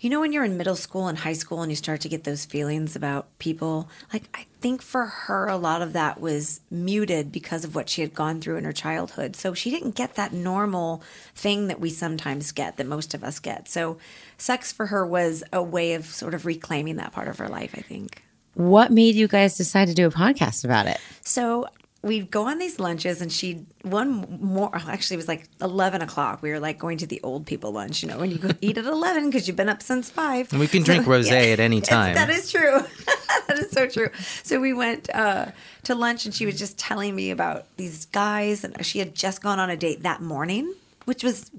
you 0.00 0.10
know 0.10 0.18
when 0.20 0.32
you're 0.32 0.42
in 0.44 0.56
middle 0.56 0.74
school 0.74 1.06
and 1.06 1.18
high 1.18 1.32
school 1.32 1.62
and 1.62 1.70
you 1.70 1.76
start 1.76 2.00
to 2.00 2.08
get 2.08 2.24
those 2.24 2.44
feelings 2.44 2.96
about 2.96 3.26
people 3.38 3.88
like 4.12 4.24
i 4.34 4.44
think 4.60 4.82
for 4.82 5.06
her 5.06 5.46
a 5.46 5.56
lot 5.56 5.80
of 5.82 5.92
that 5.92 6.20
was 6.20 6.60
muted 6.70 7.30
because 7.30 7.64
of 7.64 7.74
what 7.76 7.88
she 7.88 8.00
had 8.00 8.12
gone 8.12 8.40
through 8.40 8.56
in 8.56 8.64
her 8.64 8.72
childhood. 8.72 9.34
So 9.36 9.54
she 9.54 9.70
didn't 9.70 9.96
get 9.96 10.14
that 10.14 10.32
normal 10.32 11.02
thing 11.34 11.66
that 11.68 11.80
we 11.80 11.90
sometimes 11.90 12.52
get 12.52 12.76
that 12.76 12.86
most 12.86 13.12
of 13.14 13.24
us 13.24 13.38
get. 13.40 13.68
So 13.68 13.98
sex 14.38 14.72
for 14.72 14.86
her 14.86 15.04
was 15.06 15.42
a 15.52 15.62
way 15.62 15.94
of 15.94 16.06
sort 16.06 16.34
of 16.34 16.46
reclaiming 16.46 16.96
that 16.96 17.12
part 17.12 17.28
of 17.28 17.38
her 17.38 17.48
life 17.48 17.74
i 17.76 17.80
think 17.80 18.22
what 18.54 18.90
made 18.92 19.14
you 19.14 19.28
guys 19.28 19.56
decide 19.56 19.88
to 19.88 19.94
do 19.94 20.06
a 20.06 20.10
podcast 20.10 20.64
about 20.64 20.86
it? 20.86 20.98
so 21.22 21.66
we'd 22.04 22.32
go 22.32 22.48
on 22.48 22.58
these 22.58 22.80
lunches, 22.80 23.20
and 23.22 23.30
she 23.32 23.64
one 23.82 24.38
more 24.40 24.70
actually 24.74 25.14
it 25.14 25.18
was 25.18 25.28
like 25.28 25.48
eleven 25.60 26.02
o'clock. 26.02 26.42
We 26.42 26.50
were 26.50 26.58
like 26.58 26.78
going 26.78 26.98
to 26.98 27.06
the 27.06 27.20
old 27.22 27.46
people 27.46 27.70
lunch, 27.72 28.02
you 28.02 28.08
know, 28.08 28.18
when 28.18 28.30
you 28.30 28.38
go 28.38 28.50
eat 28.60 28.76
at 28.76 28.84
eleven 28.86 29.26
because 29.30 29.46
you've 29.46 29.56
been 29.56 29.68
up 29.68 29.82
since 29.82 30.10
five. 30.10 30.50
And 30.52 30.58
we 30.60 30.66
can 30.66 30.82
drink 30.82 31.06
rosé 31.06 31.52
at 31.52 31.60
any 31.60 31.78
It's- 31.78 31.88
time. 31.88 32.14
That 32.14 32.28
is 32.28 32.50
true. 32.50 32.80
that 33.46 33.58
is 33.58 33.70
so 33.70 33.86
true. 33.88 34.10
So 34.42 34.60
we 34.60 34.72
went 34.72 35.14
uh, 35.14 35.46
to 35.84 35.94
lunch, 35.94 36.24
and 36.26 36.34
she 36.34 36.44
was 36.44 36.58
just 36.58 36.76
telling 36.76 37.14
me 37.14 37.30
about 37.30 37.66
these 37.76 38.06
guys, 38.06 38.64
and 38.64 38.84
she 38.84 38.98
had 38.98 39.14
just 39.14 39.40
gone 39.40 39.60
on 39.60 39.70
a 39.70 39.76
date 39.76 40.02
that 40.02 40.20
morning, 40.20 40.74
which 41.04 41.22
was. 41.22 41.50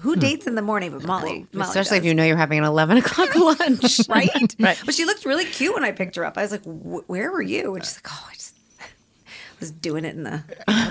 Who 0.00 0.16
dates 0.16 0.46
in 0.46 0.54
the 0.54 0.62
morning? 0.62 0.92
But 0.92 1.04
Molly, 1.04 1.46
Molly 1.52 1.68
Especially 1.68 1.98
if 1.98 2.04
you 2.04 2.14
know 2.14 2.24
you're 2.24 2.36
having 2.36 2.58
an 2.58 2.64
11 2.64 2.98
o'clock 2.98 3.34
lunch. 3.58 4.00
right? 4.08 4.54
Right. 4.58 4.80
But 4.84 4.94
she 4.94 5.04
looked 5.04 5.24
really 5.24 5.44
cute 5.44 5.74
when 5.74 5.84
I 5.84 5.92
picked 5.92 6.16
her 6.16 6.24
up. 6.24 6.38
I 6.38 6.42
was 6.42 6.52
like, 6.52 6.62
"Where 6.64 7.30
were 7.30 7.42
you?" 7.42 7.74
And 7.74 7.84
she's 7.84 7.96
like, 7.96 8.06
"Oh, 8.12 8.26
I 8.30 8.34
just 8.34 8.54
was 9.60 9.70
doing 9.70 10.04
it 10.06 10.14
in 10.14 10.22
the 10.24 10.42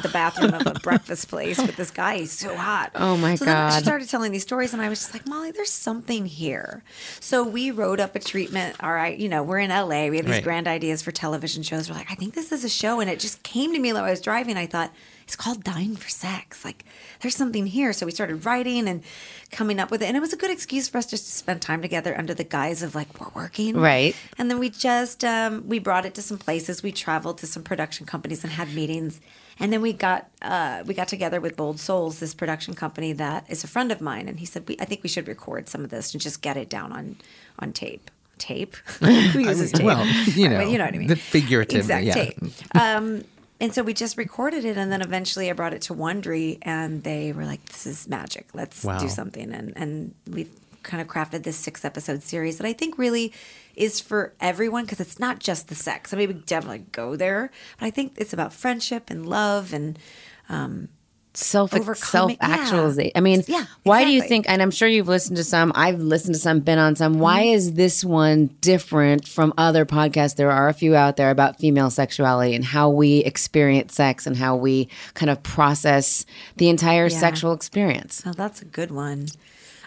the 0.04 0.10
bathroom 0.14 0.54
of 0.54 0.68
a 0.68 0.74
breakfast 0.80 1.28
place 1.28 1.58
with 1.58 1.76
this 1.76 1.90
guy. 1.92 2.18
He's 2.18 2.32
so 2.32 2.56
hot." 2.56 2.92
Oh, 2.96 3.18
my 3.18 3.32
God. 3.32 3.38
so 3.40 3.46
Then 3.46 3.72
she 3.72 3.80
started 3.84 4.10
telling 4.10 4.32
these 4.32 4.44
stories, 4.44 4.74
and 4.74 4.82
I 4.82 4.90
was 4.90 5.00
just 5.00 5.14
like, 5.14 5.28
"Molly, 5.28 5.52
there's 5.52 5.72
something 5.72 6.26
here." 6.28 6.84
So 7.20 7.44
we 7.44 7.72
wrote 7.72 8.00
up 8.00 8.16
a 8.16 8.20
treatment. 8.20 8.76
All 8.82 8.94
right, 8.94 9.18
you 9.18 9.28
know, 9.30 9.42
we're 9.44 9.60
in 9.60 9.70
LA. 9.72 10.10
We 10.10 10.18
have 10.18 10.26
these 10.26 10.36
Right. 10.36 10.44
grand 10.44 10.68
ideas 10.68 11.02
for 11.02 11.12
television 11.12 11.64
shows. 11.64 11.90
We're 11.90 11.96
like, 11.96 12.12
I 12.12 12.16
think 12.16 12.36
this 12.36 12.52
is 12.52 12.64
a 12.64 12.70
show, 12.70 13.00
and 13.00 13.10
it 13.10 13.20
just 13.20 13.42
came 13.44 13.74
to 13.74 13.80
me 13.80 13.92
while 13.92 14.04
I 14.04 14.12
was 14.12 14.22
driving. 14.22 14.56
I 14.58 14.68
thought. 14.68 14.92
It's 15.30 15.36
called 15.36 15.64
Dying 15.64 15.96
for 15.96 16.10
Sex. 16.10 16.66
Like, 16.66 16.84
there's 17.22 17.36
something 17.36 17.68
here. 17.68 17.94
So 17.94 18.08
we 18.08 18.12
started 18.12 18.48
writing 18.48 18.88
and 18.88 19.04
coming 19.52 19.80
up 19.80 19.92
with 19.92 20.02
it. 20.02 20.06
And 20.06 20.18
it 20.18 20.22
was 20.22 20.34
a 20.34 20.36
good 20.36 20.50
excuse 20.50 20.90
for 20.90 20.98
us 20.98 21.06
just 21.06 21.26
to 21.26 21.32
spend 21.32 21.62
time 21.62 21.84
together 21.84 22.18
under 22.18 22.34
the 22.34 22.44
guise 22.44 22.82
of 22.82 22.96
like, 22.96 23.22
we're 23.22 23.40
working. 23.40 23.78
Right. 23.78 24.16
And 24.40 24.50
then 24.50 24.58
we 24.58 24.72
just 24.72 25.24
um, 25.24 25.68
we 25.68 25.78
brought 25.78 26.08
it 26.08 26.16
to 26.16 26.24
some 26.24 26.40
places. 26.40 26.82
We 26.82 26.92
traveled 26.92 27.38
to 27.38 27.46
some 27.46 27.62
production 27.62 28.08
companies 28.08 28.44
and 28.44 28.54
had 28.54 28.74
meetings. 28.74 29.22
And 29.60 29.72
then 29.72 29.84
we 29.84 29.94
got 29.94 30.32
uh, 30.42 30.82
we 30.88 30.96
got 30.96 31.08
together 31.08 31.40
with 31.40 31.56
Bold 31.56 31.80
Souls, 31.80 32.20
this 32.20 32.34
production 32.34 32.74
company 32.74 33.14
that 33.14 33.46
is 33.52 33.64
a 33.64 33.68
friend 33.68 33.92
of 33.92 34.02
mine, 34.02 34.28
and 34.28 34.40
he 34.40 34.48
said, 34.48 34.68
we, 34.68 34.78
"I 34.80 34.86
think 34.86 35.04
we 35.04 35.10
should 35.10 35.28
record 35.28 35.70
some 35.70 35.84
of 35.84 35.92
this 35.92 36.12
and 36.12 36.22
just 36.22 36.42
get 36.42 36.58
it 36.58 36.70
down 36.70 36.92
on 36.92 37.18
on 37.60 37.72
tape." 37.74 38.10
Tape. 38.40 38.76
Who 39.00 39.40
uses 39.42 39.74
tape? 39.74 39.86
well, 39.86 40.08
you 40.08 40.48
know, 40.50 40.62
you 40.62 40.78
know 40.80 40.86
what 40.86 40.96
I 40.96 40.98
mean. 40.98 41.08
the 41.08 41.18
figurative, 41.18 41.82
exact 41.82 42.06
yeah. 42.06 42.14
tape. 42.14 42.38
Um, 42.74 43.26
and 43.60 43.74
so 43.74 43.84
we 43.84 43.94
just 43.94 44.18
recorded 44.18 44.66
it, 44.66 44.78
and 44.78 44.92
then 44.92 45.02
eventually 45.02 45.50
I 45.50 45.54
brought 45.54 45.74
it 45.74 45.82
to 45.84 45.94
Wondery, 45.94 46.58
and 46.62 47.04
they 47.04 47.32
were 47.34 47.46
like, 47.46 47.64
"This 47.66 47.86
is 47.86 48.08
magic. 48.08 48.48
Let's 48.54 48.84
Wow. 48.84 48.98
do 49.00 49.10
something." 49.10 49.52
And 49.54 49.74
and 49.76 50.14
we've 50.28 50.52
kind 50.84 51.02
of 51.02 51.08
crafted 51.08 51.44
this 51.44 51.58
six 51.58 51.84
episode 51.84 52.24
series 52.24 52.58
that 52.58 52.66
I 52.66 52.72
think 52.74 52.98
really 52.98 53.34
is 53.76 54.00
for 54.00 54.34
everyone 54.40 54.86
because 54.86 55.02
it's 55.02 55.20
not 55.20 55.40
just 55.40 55.68
the 55.68 55.76
sex. 55.76 56.14
I 56.14 56.18
mean, 56.18 56.28
we 56.30 56.34
definitely 56.36 56.86
go 56.94 57.16
there, 57.18 57.52
but 57.80 57.86
I 57.86 57.92
think 57.92 58.14
it's 58.16 58.34
about 58.34 58.54
friendship 58.54 59.10
and 59.10 59.28
love 59.28 59.74
and 59.74 60.00
um, 60.48 60.88
self 61.34 61.72
self 61.98 62.34
actualization. 62.42 63.12
I 63.16 63.22
mean, 63.22 63.44
Yeah, 63.48 63.66
why 63.84 64.04
do 64.04 64.12
you 64.12 64.22
think? 64.22 64.46
And 64.50 64.62
I'm 64.62 64.72
sure 64.72 64.88
you've 64.88 65.08
listened 65.08 65.38
to 65.38 65.44
some. 65.44 65.72
I've 65.76 66.00
listened 66.02 66.36
to 66.36 66.40
some, 66.42 66.60
been 66.60 66.80
on 66.80 66.96
some. 66.96 67.20
Why 67.20 67.44
Mm-hmm. 67.44 67.54
is 67.56 67.74
this 67.74 68.04
one 68.04 68.48
different 68.62 69.28
from 69.28 69.54
other 69.58 69.86
podcasts? 69.86 70.36
There 70.36 70.52
are 70.52 70.68
a 70.70 70.74
few 70.74 70.96
out 70.96 71.18
there 71.18 71.30
about 71.32 71.60
female 71.60 71.90
sexuality 71.90 72.56
and 72.56 72.66
how 72.66 72.90
we 72.90 73.20
experience 73.20 73.94
sex 73.96 74.26
and 74.28 74.36
how 74.36 74.56
we 74.56 74.90
kind 75.14 75.30
of 75.30 75.42
process 75.44 76.26
the 76.58 76.70
entire 76.70 77.08
Yeah. 77.08 77.20
sexual 77.20 77.54
experience. 77.54 78.24
Oh, 78.26 78.34
that's 78.34 78.62
a 78.62 78.66
good 78.66 78.92
one. 78.92 79.28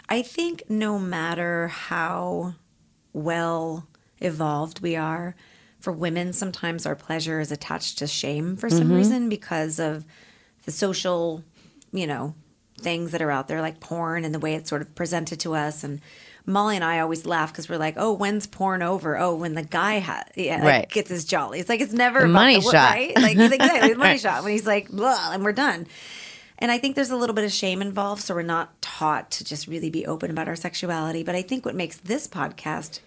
I 0.09 0.21
think 0.21 0.63
no 0.69 0.97
matter 0.99 1.67
how 1.69 2.55
well 3.13 3.85
evolved 4.19 4.79
we 4.81 4.95
are, 4.95 5.35
for 5.79 5.91
women, 5.91 6.31
sometimes 6.31 6.85
our 6.85 6.95
pleasure 6.95 7.39
is 7.41 7.51
attached 7.51 7.97
to 7.99 8.07
shame 8.07 8.55
for 8.55 8.69
some 8.69 8.91
reason 8.91 9.27
because 9.27 9.79
of 9.79 10.05
the 10.65 10.71
social, 10.71 11.43
you 11.91 12.07
know, 12.07 12.35
things 12.79 13.11
that 13.11 13.21
are 13.21 13.31
out 13.31 13.47
there 13.47 13.61
like 13.61 13.79
porn 13.79 14.25
and 14.25 14.33
the 14.33 14.39
way 14.39 14.55
it's 14.55 14.69
sort 14.69 14.81
of 14.81 14.93
presented 14.95 15.39
to 15.41 15.53
us. 15.55 15.83
And 15.83 16.01
Molly 16.45 16.75
and 16.75 16.83
I 16.83 16.99
always 16.99 17.25
laugh 17.25 17.51
because 17.53 17.69
we're 17.69 17.77
like, 17.77 17.95
oh, 17.97 18.11
when's 18.13 18.47
porn 18.47 18.81
over? 18.81 19.17
Oh, 19.17 19.35
when 19.35 19.53
the 19.53 19.63
guy 19.63 19.99
ha- 19.99 20.25
yeah, 20.35 20.55
like, 20.55 20.63
Right. 20.63 20.89
gets 20.89 21.09
his 21.09 21.23
jolly. 21.25 21.59
It's 21.59 21.69
like 21.69 21.79
it's 21.81 21.93
never 21.93 22.21
The 22.21 22.27
money 22.27 22.55
the, 22.55 22.61
shot. 22.61 22.73
right? 22.73 23.15
Like 23.15 23.37
exactly 23.37 23.89
the 23.93 23.97
money 23.97 24.17
shot 24.17 24.43
when 24.43 24.51
he's 24.51 24.67
like, 24.67 24.89
blah, 24.89 25.31
and 25.31 25.43
we're 25.43 25.53
done. 25.53 25.87
And 26.59 26.71
I 26.71 26.77
think 26.77 26.95
there's 26.95 27.09
a 27.09 27.15
little 27.15 27.33
bit 27.35 27.45
of 27.45 27.51
shame 27.51 27.81
involved, 27.81 28.21
so 28.21 28.35
we're 28.35 28.41
not 28.41 28.81
taught 28.81 29.31
to 29.31 29.43
just 29.43 29.67
really 29.67 29.89
be 29.89 30.05
open 30.05 30.31
about 30.31 30.47
our 30.47 30.55
sexuality. 30.55 31.23
But 31.23 31.35
I 31.35 31.41
think 31.41 31.65
what 31.65 31.75
makes 31.75 31.97
this 31.97 32.27
podcast 32.27 32.99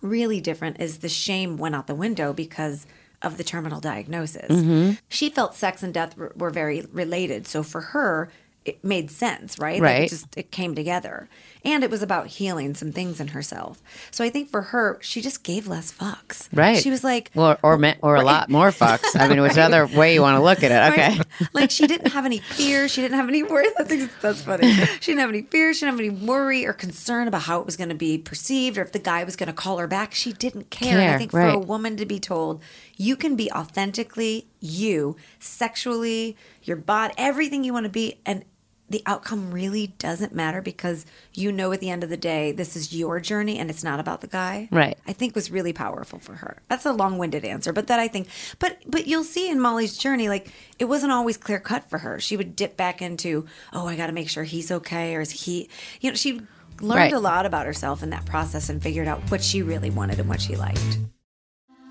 really 0.00 0.40
different 0.40 0.80
is 0.80 0.98
the 0.98 1.08
shame 1.08 1.56
went 1.56 1.74
out 1.74 1.86
the 1.86 1.94
window 1.94 2.32
because 2.32 2.86
of 3.22 3.36
the 3.36 3.44
terminal 3.44 3.80
diagnosis. 3.80 4.50
Mm-hmm. 4.50 4.92
She 5.08 5.30
felt 5.30 5.54
sex 5.54 5.82
and 5.82 5.92
death 5.92 6.16
were, 6.16 6.32
were 6.36 6.50
very 6.50 6.86
related, 6.92 7.46
so 7.46 7.62
for 7.62 7.80
her, 7.80 8.30
it 8.64 8.84
made 8.84 9.10
sense, 9.10 9.58
right? 9.58 9.74
Like 9.80 9.82
Right. 9.82 10.04
it 10.04 10.08
just 10.10 10.26
it 10.36 10.50
came 10.50 10.74
together, 10.74 11.28
and 11.64 11.82
it 11.82 11.90
was 11.90 12.02
about 12.02 12.26
healing 12.26 12.74
some 12.74 12.92
things 12.92 13.18
in 13.18 13.28
herself. 13.28 13.80
So 14.10 14.22
I 14.22 14.28
think 14.28 14.50
for 14.50 14.60
her, 14.62 14.98
she 15.00 15.22
just 15.22 15.42
gave 15.42 15.66
less 15.66 15.90
fucks. 15.90 16.46
Right. 16.52 16.76
She 16.76 16.90
was 16.90 17.02
like, 17.02 17.30
Or 17.34 17.58
or, 17.62 17.78
me- 17.78 17.94
or 18.02 18.16
a 18.16 18.22
lot 18.22 18.50
more 18.50 18.68
fucks. 18.70 19.18
I 19.18 19.28
mean, 19.28 19.40
whichever 19.40 19.86
way 19.98 20.12
you 20.12 20.20
want 20.20 20.36
to 20.36 20.42
look 20.42 20.62
at 20.62 20.70
it. 20.70 20.92
Okay. 20.92 21.16
Right? 21.16 21.26
Like 21.54 21.70
she 21.70 21.86
didn't 21.86 22.12
have 22.12 22.26
any 22.26 22.38
fear. 22.38 22.86
She 22.86 23.00
didn't 23.00 23.16
have 23.16 23.28
any 23.28 23.42
worry. 23.42 23.66
That's, 23.78 24.08
that's 24.20 24.42
funny. 24.42 24.70
She 25.00 25.12
didn't 25.12 25.20
have 25.20 25.30
any 25.30 25.42
fear. 25.42 25.72
She 25.72 25.80
didn't 25.86 25.92
have 25.92 26.00
any 26.00 26.10
worry 26.10 26.66
or 26.66 26.72
concern 26.74 27.28
about 27.28 27.42
how 27.42 27.60
it 27.60 27.66
was 27.66 27.76
going 27.78 27.88
to 27.88 27.94
be 27.94 28.18
perceived 28.18 28.76
or 28.76 28.82
if 28.82 28.92
the 28.92 28.98
guy 28.98 29.24
was 29.24 29.36
going 29.36 29.46
to 29.48 29.52
call 29.54 29.78
her 29.78 29.86
back. 29.86 30.12
She 30.14 30.32
didn't 30.34 30.68
care. 30.70 30.98
and 30.98 31.00
I 31.00 31.06
Care, 31.12 31.18
think 31.18 31.30
for 31.30 31.40
a 31.40 31.58
woman 31.58 31.96
to 31.96 32.04
be 32.04 32.20
told 32.20 32.62
you 32.98 33.16
can 33.16 33.36
be 33.36 33.50
authentically 33.52 34.46
you, 34.60 35.16
sexually, 35.38 36.36
your 36.62 36.76
body, 36.76 37.14
everything 37.16 37.64
you 37.64 37.72
want 37.72 37.84
to 37.84 37.90
be, 37.90 38.20
and 38.24 38.44
the 38.88 39.02
outcome 39.06 39.52
really 39.52 39.86
doesn't 39.98 40.34
matter 40.34 40.60
because 40.60 41.06
you 41.32 41.52
know 41.52 41.70
at 41.70 41.78
the 41.78 41.88
end 41.90 42.02
of 42.02 42.10
the 42.10 42.16
day 42.16 42.50
this 42.50 42.74
is 42.74 42.92
your 42.92 43.20
journey 43.20 43.56
and 43.56 43.70
it's 43.70 43.84
not 43.84 44.00
about 44.00 44.20
the 44.20 44.26
guy 44.26 44.66
Right. 44.72 44.98
I 45.06 45.12
think 45.12 45.36
was 45.36 45.48
really 45.48 45.72
powerful 45.72 46.18
for 46.18 46.34
her. 46.34 46.60
That's 46.68 46.84
a 46.84 46.92
long-winded 46.92 47.44
answer, 47.44 47.72
but 47.72 47.86
that 47.86 48.00
I 48.00 48.08
think 48.08 48.26
but 48.58 48.78
but 48.88 49.06
you'll 49.06 49.22
see 49.22 49.48
in 49.48 49.60
Molly's 49.60 49.96
journey 49.96 50.28
like 50.28 50.50
it 50.80 50.86
wasn't 50.86 51.12
always 51.12 51.36
clear 51.36 51.60
cut 51.60 51.88
for 51.88 51.98
her. 51.98 52.18
She 52.18 52.36
would 52.36 52.56
dip 52.56 52.76
back 52.76 53.00
into, 53.00 53.46
"Oh, 53.72 53.86
I 53.86 53.94
got 53.94 54.08
to 54.08 54.12
make 54.12 54.28
sure 54.28 54.42
he's 54.42 54.72
okay 54.72 55.14
or 55.14 55.20
is 55.20 55.30
he 55.30 55.68
you 56.00 56.10
know, 56.10 56.16
she 56.16 56.40
learned 56.80 56.98
Right. 56.98 57.12
a 57.12 57.20
lot 57.20 57.46
about 57.46 57.66
herself 57.66 58.02
in 58.02 58.10
that 58.10 58.26
process 58.26 58.68
and 58.68 58.82
figured 58.82 59.06
out 59.06 59.20
what 59.30 59.40
she 59.44 59.62
really 59.62 59.90
wanted 59.90 60.18
and 60.18 60.28
what 60.28 60.40
she 60.40 60.56
liked. 60.56 60.98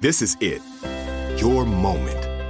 This 0.01 0.21
is 0.21 0.35
it. 0.41 0.61
Your 1.39 1.63
moment. 1.65 2.28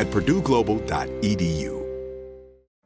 at 0.00 0.08
purdueglobal.edu. 0.08 1.79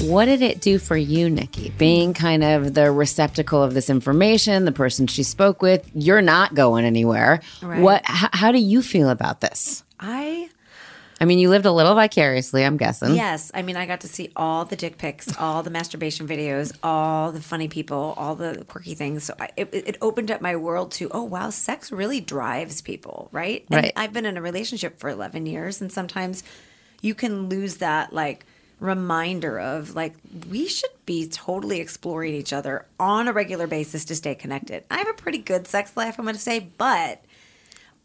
What 0.00 0.26
did 0.26 0.42
it 0.42 0.60
do 0.60 0.78
for 0.78 0.96
you, 0.96 1.30
Nikki? 1.30 1.70
Being 1.78 2.14
kind 2.14 2.42
of 2.44 2.74
the 2.74 2.90
receptacle 2.90 3.62
of 3.62 3.74
this 3.74 3.88
information, 3.88 4.64
the 4.64 4.72
person 4.72 5.06
she 5.06 5.22
spoke 5.22 5.62
with, 5.62 5.88
you're 5.94 6.22
not 6.22 6.54
going 6.54 6.84
anywhere. 6.84 7.40
Right. 7.62 7.80
What? 7.80 8.02
H- 8.02 8.30
how 8.32 8.52
do 8.52 8.58
you 8.58 8.82
feel 8.82 9.08
about 9.08 9.40
this? 9.40 9.82
I 10.00 10.48
I 11.20 11.26
mean, 11.26 11.38
you 11.38 11.48
lived 11.48 11.64
a 11.64 11.72
little 11.72 11.94
vicariously, 11.94 12.64
I'm 12.64 12.76
guessing. 12.76 13.14
Yes, 13.14 13.50
I 13.54 13.62
mean, 13.62 13.76
I 13.76 13.86
got 13.86 14.00
to 14.00 14.08
see 14.08 14.30
all 14.34 14.64
the 14.64 14.74
dick 14.76 14.98
pics, 14.98 15.34
all 15.38 15.62
the 15.62 15.70
masturbation 15.70 16.26
videos, 16.26 16.76
all 16.82 17.30
the 17.30 17.40
funny 17.40 17.68
people, 17.68 18.14
all 18.18 18.34
the 18.34 18.64
quirky 18.68 18.94
things. 18.94 19.22
So 19.24 19.34
I, 19.38 19.48
it, 19.56 19.70
it 19.72 19.96
opened 20.02 20.30
up 20.32 20.40
my 20.40 20.56
world 20.56 20.90
to, 20.92 21.08
oh 21.12 21.22
wow, 21.22 21.50
sex 21.50 21.92
really 21.92 22.20
drives 22.20 22.80
people, 22.82 23.28
right? 23.32 23.64
And 23.70 23.84
Right. 23.84 23.92
I've 23.96 24.12
been 24.12 24.26
in 24.26 24.36
a 24.36 24.42
relationship 24.42 24.98
for 24.98 25.08
eleven 25.08 25.46
years, 25.46 25.80
and 25.80 25.90
sometimes 25.92 26.42
you 27.00 27.14
can 27.14 27.48
lose 27.48 27.76
that 27.76 28.12
like 28.12 28.44
reminder 28.84 29.58
of 29.58 29.94
like 29.94 30.14
we 30.48 30.68
should 30.68 30.90
be 31.06 31.26
totally 31.26 31.80
exploring 31.80 32.34
each 32.34 32.52
other 32.52 32.86
on 33.00 33.28
a 33.28 33.32
regular 33.32 33.66
basis 33.66 34.04
to 34.06 34.14
stay 34.14 34.34
connected. 34.34 34.84
I 34.90 34.98
have 34.98 35.08
a 35.08 35.14
pretty 35.14 35.38
good 35.38 35.66
sex 35.66 35.96
life, 35.96 36.18
I'm 36.18 36.24
going 36.24 36.34
to 36.34 36.40
say, 36.40 36.68
but 36.76 37.24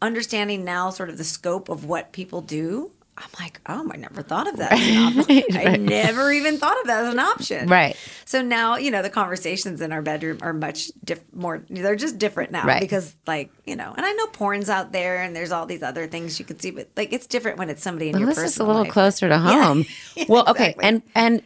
understanding 0.02 0.64
now 0.64 0.90
sort 0.90 1.10
of 1.10 1.18
the 1.18 1.24
scope 1.24 1.68
of 1.68 1.84
what 1.84 2.12
people 2.12 2.40
do, 2.40 2.90
I'm 3.20 3.28
like, 3.38 3.60
oh, 3.66 3.90
I 3.92 3.96
never 3.96 4.22
thought 4.22 4.48
of 4.48 4.56
that. 4.56 4.72
As 4.72 4.88
an 4.88 5.18
option. 5.20 5.56
I 5.56 5.76
never 5.76 6.32
even 6.32 6.58
thought 6.58 6.80
of 6.80 6.86
that 6.86 7.04
as 7.04 7.12
an 7.12 7.18
option. 7.20 7.68
Right. 7.68 7.96
So 8.24 8.40
now, 8.42 8.76
you 8.76 8.90
know, 8.90 9.02
the 9.02 9.10
conversations 9.10 9.80
in 9.80 9.92
our 9.92 10.00
bedroom 10.02 10.38
are 10.42 10.52
much 10.52 10.90
diff- 11.04 11.20
more, 11.34 11.62
they're 11.68 11.96
just 11.96 12.18
different 12.18 12.50
now 12.50 12.64
Right. 12.66 12.80
because, 12.80 13.14
like, 13.26 13.50
you 13.66 13.76
know, 13.76 13.92
and 13.96 14.06
I 14.06 14.12
know 14.12 14.26
porn's 14.28 14.70
out 14.70 14.92
there 14.92 15.22
and 15.22 15.36
there's 15.36 15.52
all 15.52 15.66
these 15.66 15.82
other 15.82 16.06
things 16.06 16.38
you 16.38 16.44
can 16.46 16.58
see, 16.58 16.70
but 16.70 16.88
like 16.96 17.12
it's 17.12 17.26
different 17.26 17.58
when 17.58 17.68
it's 17.70 17.82
somebody 17.82 18.08
in 18.08 18.12
Well, 18.14 18.20
your 18.22 18.28
this 18.30 18.38
is 18.38 18.58
a 18.58 18.64
little 18.64 18.82
life. 18.82 18.90
closer 18.92 19.28
to 19.28 19.38
home. 19.38 19.84
Yeah, 20.16 20.24
well, 20.28 20.44
okay, 20.48 20.74
and 20.82 21.02
and 21.14 21.42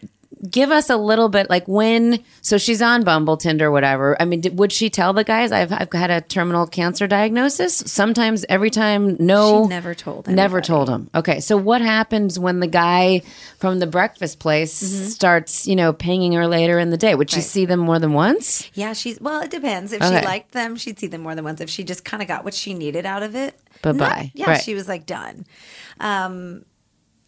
give 0.51 0.70
us 0.70 0.90
a 0.90 0.97
little 0.97 1.29
bit 1.29 1.49
like 1.51 1.66
when. 1.66 2.23
So 2.42 2.59
she's 2.59 2.83
on 2.83 3.05
Bumble, 3.05 3.37
Tinder, 3.37 3.70
whatever. 3.70 4.20
I 4.20 4.25
mean, 4.25 4.40
did, 4.40 4.59
would 4.59 4.73
she 4.73 4.90
tell 4.90 5.12
the 5.12 5.25
guys 5.25 5.53
I've 5.53 5.73
I've 5.73 5.92
had 5.92 6.11
a 6.11 6.20
terminal 6.20 6.66
cancer 6.66 7.07
diagnosis? 7.07 7.75
Sometimes, 7.77 8.44
every 8.49 8.70
time, 8.70 9.16
no. 9.20 9.64
She 9.64 9.68
never 9.68 9.94
told 9.94 10.25
them. 10.27 10.35
Never 10.35 10.61
told 10.61 10.88
him. 10.88 11.09
Okay, 11.14 11.40
so 11.40 11.57
what 11.57 11.81
happens 11.81 12.38
when 12.38 12.61
the 12.61 12.66
guy 12.66 13.20
from 13.59 13.79
the 13.79 13.87
breakfast 13.87 14.38
place 14.38 14.73
starts, 14.73 15.66
you 15.66 15.77
know, 15.77 15.92
pinging 15.92 16.33
her 16.33 16.47
later 16.47 16.79
in 16.79 16.90
the 16.90 16.97
day? 16.97 17.14
Would 17.14 17.31
she 17.31 17.35
Mm-hmm. 17.37 17.40
Right. 17.40 17.51
see 17.51 17.64
them 17.66 17.81
more 17.81 17.99
than 17.99 18.12
once? 18.12 18.70
Yeah, 18.75 18.92
she's 18.94 19.20
well. 19.20 19.40
It 19.42 19.51
depends. 19.51 19.92
If 19.92 20.03
Okay. 20.03 20.20
she 20.20 20.25
liked 20.27 20.53
them, 20.53 20.77
she'd 20.77 20.99
see 20.99 21.07
them 21.09 21.23
more 21.23 21.35
than 21.35 21.44
once. 21.44 21.61
If 21.61 21.68
she 21.70 21.85
just 21.85 22.05
kind 22.05 22.23
of 22.23 22.29
got 22.29 22.44
what 22.44 22.55
she 22.55 22.75
needed 22.75 23.07
out 23.07 23.23
of 23.23 23.35
it, 23.35 23.59
Bye-bye. 23.83 23.99
not- 23.99 24.27
Yeah, 24.35 24.51
Right. 24.51 24.62
she 24.62 24.75
was 24.75 24.88
like 24.88 25.05
done. 25.07 25.47
Um, 26.01 26.64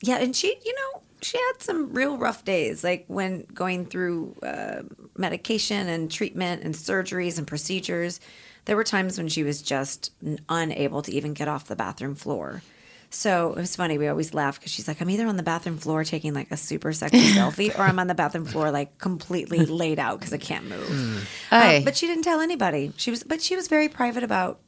yeah, 0.03 0.17
and 0.19 0.35
she, 0.35 0.49
you 0.65 0.75
know, 0.75 1.03
she 1.23 1.39
had 1.39 1.55
some 1.61 1.93
real 1.93 2.19
rough 2.19 2.45
days, 2.45 2.85
like 2.85 3.05
when 3.09 3.47
going 3.55 3.87
through 3.87 4.37
uh, 4.43 4.83
medication 5.17 5.89
and 5.89 6.11
treatment 6.11 6.63
and 6.63 6.75
surgeries 6.75 7.39
and 7.39 7.47
procedures. 7.47 8.21
There 8.67 8.75
were 8.77 8.85
times 8.85 9.17
when 9.17 9.29
she 9.29 9.45
was 9.45 9.63
just 9.63 10.13
unable 10.49 11.01
to 11.03 11.13
even 11.13 11.35
get 11.35 11.47
off 11.47 11.69
the 11.69 11.77
bathroom 11.77 12.17
floor. 12.17 12.63
So 13.11 13.51
it 13.53 13.57
was 13.57 13.77
funny. 13.77 13.97
We 13.97 14.09
always 14.09 14.35
laugh 14.35 14.59
because 14.59 14.73
she's 14.73 14.89
like, 14.89 15.01
I'm 15.01 15.09
either 15.09 15.27
on 15.27 15.37
the 15.37 15.43
bathroom 15.43 15.79
floor 15.79 16.03
taking 16.05 16.35
like 16.35 16.51
a 16.51 16.57
super 16.57 16.93
sexy 16.93 17.19
selfie, 17.33 17.77
or 17.79 17.83
I'm 17.83 17.99
on 17.99 18.09
the 18.09 18.15
bathroom 18.15 18.45
floor 18.45 18.71
like 18.71 18.99
completely 18.99 19.65
laid 19.65 19.99
out 19.99 20.19
because 20.19 20.33
I 20.33 20.39
can't 20.39 20.67
move. 20.69 21.29
Aye. 21.51 21.77
Um, 21.77 21.85
but 21.85 21.97
she 21.97 22.07
didn't 22.07 22.25
tell 22.25 22.41
anybody. 22.41 22.93
She 22.97 23.11
was, 23.11 23.23
but 23.23 23.41
she 23.41 23.57
was 23.57 23.69
very 23.69 23.89
private 23.89 24.25
about 24.25 24.59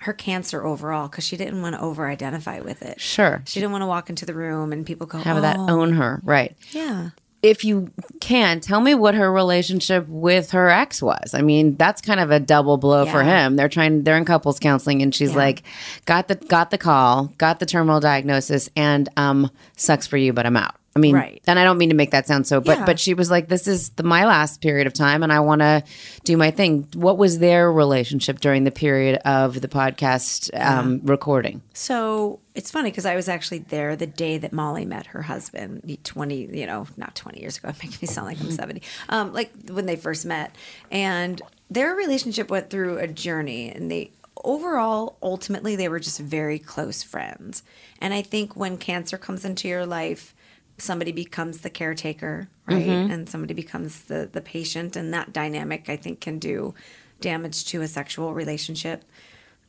her 0.00 0.12
cancer 0.12 0.64
overall 0.64 1.08
because 1.08 1.24
she 1.24 1.36
didn't 1.36 1.60
want 1.62 1.74
to 1.74 1.80
over-identify 1.80 2.60
with 2.60 2.82
it. 2.82 3.00
Sure. 3.00 3.42
She 3.46 3.60
didn't 3.60 3.72
want 3.72 3.82
to 3.82 3.86
walk 3.86 4.08
into 4.10 4.24
the 4.26 4.34
room 4.34 4.72
and 4.72 4.84
people 4.86 5.06
go, 5.06 5.18
Have 5.18 5.42
that 5.42 5.56
"Oh, 5.58 5.68
own 5.80 5.92
her, 5.94 6.20
right? 6.24 6.56
Yeah. 6.72 7.10
if 7.42 7.64
you 7.64 7.90
can, 8.20 8.60
tell 8.60 8.80
me 8.80 8.94
what 8.94 9.14
her 9.14 9.32
relationship 9.32 10.06
with 10.08 10.50
her 10.50 10.68
ex 10.68 11.00
was. 11.02 11.32
I 11.34 11.40
mean, 11.42 11.76
that's 11.76 12.02
kind 12.02 12.20
of 12.20 12.30
a 12.30 12.38
double 12.40 12.76
blow 12.76 13.06
for 13.06 13.22
him. 13.22 13.56
They're 13.56 13.68
trying 13.68 14.04
they're 14.04 14.16
in 14.18 14.24
couples 14.26 14.58
counseling 14.58 15.00
and 15.02 15.14
she's 15.14 15.30
Yeah. 15.30 15.36
like, 15.38 15.62
got 16.06 16.28
the 16.28 16.34
got 16.34 16.70
the 16.70 16.76
call, 16.78 17.32
got 17.38 17.58
the 17.60 17.66
terminal 17.66 18.00
diagnosis, 18.00 18.68
and 18.76 19.08
um, 19.16 19.50
sucks 19.76 20.06
for 20.06 20.16
you, 20.18 20.32
but 20.34 20.44
I'm 20.46 20.56
out. 20.56 20.74
I 21.00 21.02
mean, 21.02 21.14
Right. 21.14 21.42
and 21.46 21.58
I 21.58 21.64
don't 21.64 21.78
mean 21.78 21.88
to 21.88 21.94
make 21.96 22.10
that 22.10 22.26
sound 22.26 22.46
so, 22.46 22.60
but 22.60 22.78
Yeah. 22.78 22.84
but 22.84 23.00
she 23.00 23.14
was 23.14 23.30
like, 23.30 23.48
"This 23.48 23.66
is 23.66 23.88
the, 23.90 24.02
my 24.02 24.26
last 24.26 24.60
period 24.60 24.86
of 24.86 24.92
time, 24.92 25.22
and 25.22 25.32
I 25.32 25.40
want 25.40 25.60
to 25.62 25.82
do 26.24 26.36
my 26.36 26.50
thing." 26.50 26.86
What 26.94 27.16
was 27.16 27.38
their 27.38 27.72
relationship 27.72 28.40
during 28.40 28.64
the 28.64 28.70
period 28.70 29.16
of 29.24 29.60
the 29.60 29.68
podcast 29.68 30.50
um, 30.60 31.00
recording? 31.04 31.62
So 31.72 32.40
it's 32.54 32.70
funny 32.70 32.90
because 32.90 33.06
I 33.06 33.16
was 33.16 33.28
actually 33.28 33.60
there 33.60 33.96
the 33.96 34.06
day 34.06 34.36
that 34.38 34.52
Molly 34.52 34.84
met 34.84 35.06
her 35.06 35.22
husband, 35.22 35.98
20, 36.04 36.56
you 36.58 36.66
know, 36.66 36.86
not 36.98 37.14
20 37.14 37.40
years 37.40 37.56
ago. 37.56 37.68
It 37.80 37.82
makes 37.82 38.02
me 38.02 38.06
sound 38.08 38.26
like 38.26 38.40
I'm 38.40 38.50
70. 38.50 38.82
Um, 39.08 39.32
like 39.32 39.50
when 39.70 39.86
they 39.86 39.96
first 39.96 40.26
met. 40.26 40.54
And 40.90 41.40
their 41.70 41.94
relationship 41.94 42.50
went 42.50 42.68
through 42.68 42.98
a 42.98 43.06
journey 43.06 43.70
and 43.70 43.90
they 43.90 44.10
overall, 44.44 45.16
ultimately, 45.22 45.76
they 45.76 45.88
were 45.88 46.00
just 46.00 46.18
very 46.18 46.58
close 46.58 47.02
friends. 47.02 47.62
And 48.00 48.12
I 48.14 48.22
think 48.22 48.56
when 48.56 48.76
cancer 48.78 49.18
comes 49.18 49.44
into 49.44 49.68
your 49.68 49.86
life, 49.86 50.34
somebody 50.80 51.12
becomes 51.12 51.60
the 51.60 51.70
caretaker, 51.70 52.48
right? 52.66 52.86
Mm-hmm. 52.86 53.10
And 53.10 53.28
somebody 53.28 53.54
becomes 53.54 54.04
the, 54.04 54.28
the 54.30 54.40
patient. 54.40 54.96
And 54.96 55.12
that 55.14 55.32
dynamic, 55.32 55.88
I 55.88 55.96
think, 55.96 56.20
can 56.20 56.38
do 56.38 56.74
damage 57.20 57.66
to 57.66 57.82
a 57.82 57.88
sexual 57.88 58.34
relationship. 58.34 59.04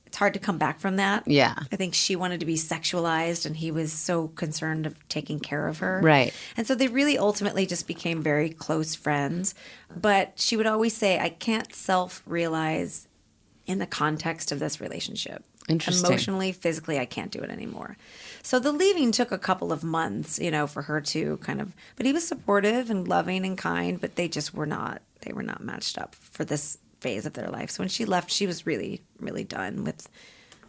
It's 0.06 0.18
hard 0.18 0.34
to 0.34 0.40
come 0.40 0.58
back 0.58 0.82
from 0.82 0.98
that. 0.98 1.26
Yeah. 1.26 1.56
I 1.72 1.78
think 1.78 1.94
she 1.94 2.18
wanted 2.18 2.42
to 2.42 2.46
be 2.46 2.56
sexualized 2.56 3.46
and 3.46 3.56
he 3.56 3.72
was 3.72 3.94
so 3.94 4.28
concerned 4.30 4.86
of 4.86 5.08
taking 5.08 5.40
care 5.40 5.70
of 5.70 5.78
her. 5.78 6.02
Right. 6.04 6.34
And 6.58 6.68
so 6.68 6.76
they 6.76 6.90
really 6.90 7.18
ultimately 7.18 7.66
just 7.66 7.88
became 7.88 8.22
very 8.22 8.50
close 8.50 8.94
friends. 8.94 9.56
But 9.96 10.34
she 10.36 10.58
would 10.58 10.68
always 10.68 10.96
say, 10.96 11.18
I 11.18 11.30
can't 11.30 11.74
self 11.74 12.24
realize 12.26 13.08
in 13.66 13.80
the 13.80 13.88
context 13.88 14.52
of 14.52 14.60
this 14.60 14.82
relationship. 14.82 15.46
Emotionally, 15.80 16.52
physically, 16.52 17.00
I 17.00 17.06
can't 17.06 17.32
do 17.32 17.40
it 17.40 17.50
anymore. 17.50 17.98
So 18.44 18.60
the 18.60 18.72
leaving 18.72 19.12
took 19.12 19.32
a 19.32 19.38
couple 19.38 19.72
of 19.72 19.84
months, 19.84 20.40
you 20.40 20.52
know, 20.52 20.68
for 20.68 20.84
her 20.84 21.02
to 21.02 21.38
kind 21.38 21.62
of. 21.62 21.74
But 21.96 22.06
he 22.06 22.14
was 22.14 22.28
supportive 22.28 22.90
and 22.90 23.08
loving 23.08 23.46
and 23.46 23.58
kind, 23.58 24.00
but 24.00 24.16
they 24.16 24.28
just 24.28 24.54
were 24.54 24.66
not. 24.66 25.02
They 25.22 25.34
were 25.34 25.44
not 25.44 25.64
matched 25.64 25.98
up 25.98 26.16
for 26.16 26.44
this 26.44 26.78
phase 27.00 27.26
of 27.26 27.34
their 27.34 27.50
life. 27.50 27.72
So 27.72 27.82
when 27.82 27.90
she 27.90 28.06
left, 28.06 28.32
she 28.32 28.48
was 28.48 28.66
really, 28.66 29.02
really 29.20 29.44
done 29.44 29.84
with 29.84 30.08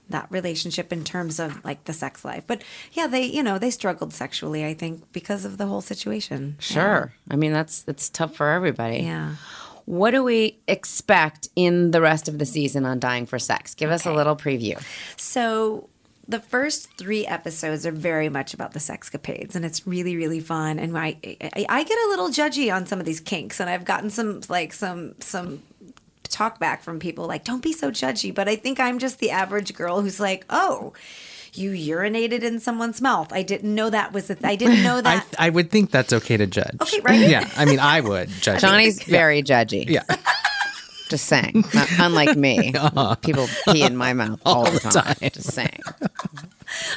that 0.09 0.27
relationship 0.31 0.93
in 0.93 1.05
terms 1.05 1.39
of 1.39 1.65
like 1.65 1.85
the 1.85 1.93
sex 1.93 2.25
life. 2.25 2.45
But 2.47 2.63
yeah, 2.93 3.07
they, 3.07 3.25
you 3.25 3.43
know, 3.43 3.59
they 3.59 3.71
struggled 3.71 4.13
sexually, 4.13 4.65
I 4.65 4.75
think, 4.75 5.13
because 5.13 5.45
of 5.45 5.59
the 5.59 5.67
whole 5.67 5.81
situation. 5.81 6.57
Sure. 6.59 7.13
I 7.31 7.37
mean, 7.37 7.53
that's 7.53 7.85
it's 7.87 8.09
tough 8.09 8.35
for 8.35 8.49
everybody. 8.51 8.99
Yeah. 8.99 9.37
What 9.85 10.13
do 10.13 10.23
we 10.23 10.59
expect 10.69 11.49
in 11.57 11.91
the 11.91 12.01
rest 12.01 12.29
of 12.29 12.39
the 12.39 12.47
season 12.47 12.85
on 12.85 13.01
Dying 13.01 13.27
for 13.27 13.39
Sex? 13.39 13.75
Give 13.75 13.91
us 13.91 14.07
a 14.07 14.13
little 14.13 14.37
preview. 14.37 14.83
So 15.17 15.89
the 16.29 16.41
first 16.41 16.89
three 16.97 17.27
episodes 17.27 17.85
are 17.85 17.93
very 17.93 18.29
much 18.29 18.55
about 18.55 18.73
the 18.73 18.79
sexcapades, 18.79 19.55
and 19.55 19.65
it's 19.65 19.87
really, 19.87 20.17
really 20.17 20.41
fun. 20.41 20.79
And 20.79 20.97
I, 20.97 21.17
I, 21.25 21.67
I 21.69 21.85
get 21.85 21.99
a 21.99 22.09
little 22.09 22.29
judgy 22.29 22.75
on 22.75 22.87
some 22.87 23.01
of 23.01 23.07
these 23.07 23.21
kinks, 23.21 23.61
and 23.61 23.69
I've 23.69 23.85
gotten 23.85 24.11
some 24.11 24.41
like 24.49 24.73
some 24.73 25.15
some 25.21 25.63
talk 26.25 26.59
back 26.59 26.83
from 26.83 26.99
people 26.99 27.27
like, 27.27 27.45
"Don't 27.45 27.63
be 27.63 27.73
so 27.73 27.91
judgy." 27.91 28.35
But 28.35 28.49
I 28.49 28.57
think 28.57 28.81
I'm 28.81 28.99
just 28.99 29.19
the 29.19 29.31
average 29.31 29.75
girl 29.75 30.01
who's 30.01 30.21
like, 30.21 30.45
"Oh." 30.51 30.93
You 31.55 31.73
urinated 31.73 32.43
in 32.43 32.61
someone's 32.61 33.03
mouth. 33.03 33.31
I 33.33 33.43
didn't 33.43 33.75
know 33.75 33.91
that 33.91 34.13
was. 34.13 34.31
A 34.31 34.35
th- 34.35 34.45
I 34.45 34.57
didn't 34.57 34.83
know 34.83 34.97
I, 34.99 35.01
that. 35.03 35.27
I 35.39 35.51
would 35.51 35.71
think 35.71 35.91
that's 35.91 36.13
okay 36.13 36.39
to 36.39 36.47
judge. 36.47 36.77
Okay, 36.81 37.01
right? 37.01 37.29
Yeah, 37.29 37.49
I 37.57 37.67
mean, 37.67 37.79
I 37.79 38.01
would 38.01 38.29
judge. 38.41 38.57
it. 38.59 38.61
Johnny's 38.61 39.03
very 39.03 39.43
judgy. 39.43 39.87
Yeah. 39.89 40.03
Just 41.11 41.27
saying. 41.27 41.63
Not- 41.75 41.89
unlike 41.99 42.39
me. 42.39 42.73
People 43.23 43.47
pee 43.69 43.83
in 43.83 43.99
my 43.99 44.15
mouth 44.15 44.41
all, 44.47 44.65
the 44.65 44.81
time. 44.81 45.15
Just 45.31 45.53
saying. 45.53 45.81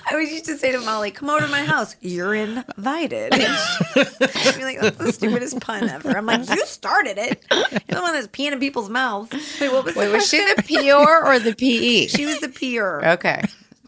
I 0.08 0.12
always 0.13 0.32
used 0.32 0.46
to 0.46 0.58
say 0.58 0.72
to 0.72 0.80
Molly, 0.80 1.12
"Come 1.12 1.30
over 1.30 1.41
to 1.41 1.52
my 1.52 1.65
house. 1.65 1.98
You're 2.00 2.34
invited." 2.34 3.34
She'd 3.34 4.56
be 4.56 4.63
like, 4.63 4.80
"That's 4.80 4.96
the 4.96 5.12
stupidest 5.12 5.60
pun 5.60 5.89
ever." 5.89 6.18
I'm 6.18 6.26
like, 6.26 6.48
"You 6.50 6.65
started 6.65 7.18
it. 7.18 7.44
You're 7.52 7.68
the 7.89 8.02
one 8.02 8.13
that's 8.13 8.28
peeing 8.28 8.54
in 8.54 8.60
people's 8.62 8.89
mouths." 8.89 9.34
Wait, 9.60 9.70
what 9.70 9.84
was 9.84 9.98
Wait, 9.98 10.06
the 10.06 10.13
was 10.13 10.30
she 10.30 10.38
the 10.56 10.63
peer 10.63 10.96
or 11.26 11.38
the 11.39 11.54
PE? 11.54 12.08
She 12.08 12.26
was 12.26 12.39
the 12.39 12.48
peer. 12.48 13.02
okay. 13.15 13.41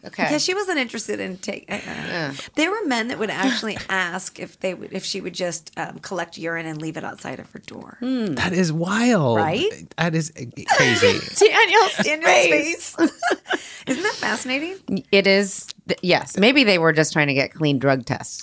Okay. 0.08 0.28
Yeah, 0.30 0.38
she 0.38 0.54
wasn't 0.54 0.78
interested 0.78 1.20
in 1.20 1.36
take. 1.38 1.64
Uh, 1.68 2.32
There 2.56 2.70
were 2.70 2.84
men 2.86 3.08
that 3.08 3.18
would 3.18 3.30
actually 3.30 3.78
ask 3.88 4.38
if 4.40 4.58
they 4.60 4.74
would, 4.74 4.92
if 4.92 5.04
she 5.04 5.20
would 5.20 5.34
just 5.34 5.70
um, 5.78 5.98
collect 6.00 6.36
urine 6.36 6.66
and 6.66 6.80
leave 6.82 6.96
it 6.96 7.04
outside 7.04 7.38
of 7.40 7.50
her 7.52 7.58
door. 7.60 7.98
That 8.00 8.52
is 8.52 8.72
wild. 8.72 9.36
Right? 9.38 9.70
That 9.96 10.14
is 10.14 10.30
crazy. 10.32 11.18
Daniel's 11.46 11.96
Daniel's 12.02 12.46
face. 12.46 12.96
Isn't 13.86 14.02
that 14.02 14.14
fascinating? 14.16 15.04
It 15.12 15.26
is. 15.26 15.66
th- 15.88 15.98
Yes. 16.02 16.36
Maybe 16.36 16.64
they 16.64 16.78
were 16.78 16.92
just 16.92 17.12
trying 17.14 17.28
to 17.28 17.34
get 17.34 17.54
clean 17.54 17.78
drug 17.78 18.04
tests. 18.04 18.42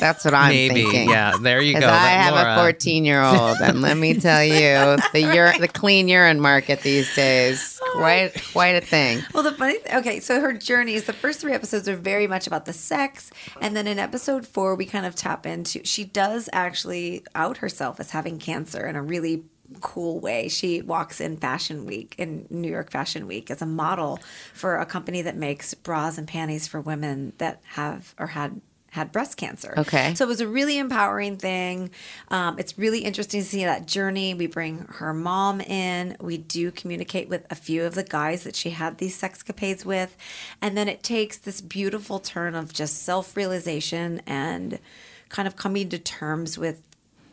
That's 0.00 0.24
what 0.24 0.34
I'm 0.34 0.48
Maybe. 0.50 0.82
thinking. 0.82 1.08
Yeah, 1.08 1.36
there 1.40 1.60
you 1.60 1.74
go. 1.74 1.80
Because 1.80 1.92
I 1.92 2.08
have 2.08 2.34
Laura- 2.34 2.54
a 2.54 2.56
14 2.56 3.04
year 3.04 3.22
old, 3.22 3.58
and 3.62 3.80
let 3.82 3.96
me 3.96 4.14
tell 4.14 4.42
you, 4.44 4.96
the 5.12 5.24
ur- 5.38 5.58
the 5.58 5.68
clean 5.68 6.08
urine 6.08 6.40
market 6.40 6.80
these 6.82 7.14
days 7.14 7.75
quite 7.96 8.32
quite 8.52 8.76
a 8.76 8.80
thing. 8.80 9.22
Well, 9.32 9.42
the 9.42 9.52
funny, 9.52 9.78
okay, 9.92 10.20
so 10.20 10.40
her 10.40 10.52
journey 10.52 10.94
is 10.94 11.04
the 11.04 11.12
first 11.12 11.40
three 11.40 11.52
episodes 11.52 11.88
are 11.88 11.96
very 11.96 12.26
much 12.26 12.46
about 12.46 12.66
the 12.66 12.72
sex, 12.72 13.30
and 13.60 13.76
then 13.76 13.86
in 13.86 13.98
episode 13.98 14.46
four, 14.46 14.74
we 14.74 14.86
kind 14.86 15.06
of 15.06 15.14
tap 15.14 15.46
into. 15.46 15.84
She 15.84 16.04
does 16.04 16.48
actually 16.52 17.24
out 17.34 17.58
herself 17.58 18.00
as 18.00 18.10
having 18.10 18.38
cancer 18.38 18.86
in 18.86 18.96
a 18.96 19.02
really 19.02 19.44
cool 19.80 20.20
way. 20.20 20.48
She 20.48 20.82
walks 20.82 21.20
in 21.20 21.36
Fashion 21.36 21.86
Week 21.86 22.14
in 22.18 22.46
New 22.50 22.70
York 22.70 22.90
Fashion 22.90 23.26
Week 23.26 23.50
as 23.50 23.62
a 23.62 23.66
model 23.66 24.20
for 24.52 24.76
a 24.76 24.86
company 24.86 25.22
that 25.22 25.36
makes 25.36 25.74
bras 25.74 26.18
and 26.18 26.28
panties 26.28 26.66
for 26.66 26.80
women 26.80 27.32
that 27.38 27.60
have 27.70 28.14
or 28.18 28.28
had 28.28 28.60
had 28.96 29.12
breast 29.12 29.36
cancer. 29.36 29.74
Okay. 29.78 30.14
So 30.14 30.24
it 30.24 30.28
was 30.28 30.40
a 30.40 30.48
really 30.48 30.78
empowering 30.78 31.36
thing. 31.36 31.90
Um, 32.28 32.58
it's 32.58 32.76
really 32.76 33.00
interesting 33.00 33.42
to 33.42 33.46
see 33.46 33.64
that 33.64 33.86
journey. 33.86 34.34
We 34.34 34.46
bring 34.46 34.86
her 34.88 35.14
mom 35.14 35.60
in. 35.60 36.16
We 36.20 36.38
do 36.38 36.70
communicate 36.70 37.28
with 37.28 37.46
a 37.50 37.54
few 37.54 37.84
of 37.84 37.94
the 37.94 38.02
guys 38.02 38.42
that 38.44 38.56
she 38.56 38.70
had 38.70 38.98
these 38.98 39.20
sexcapades 39.20 39.84
with. 39.84 40.16
And 40.60 40.76
then 40.76 40.88
it 40.88 41.02
takes 41.02 41.36
this 41.38 41.60
beautiful 41.60 42.18
turn 42.18 42.54
of 42.54 42.72
just 42.72 43.02
self 43.02 43.36
realization 43.36 44.20
and 44.26 44.80
kind 45.28 45.46
of 45.46 45.56
coming 45.56 45.88
to 45.90 45.98
terms 45.98 46.58
with 46.58 46.82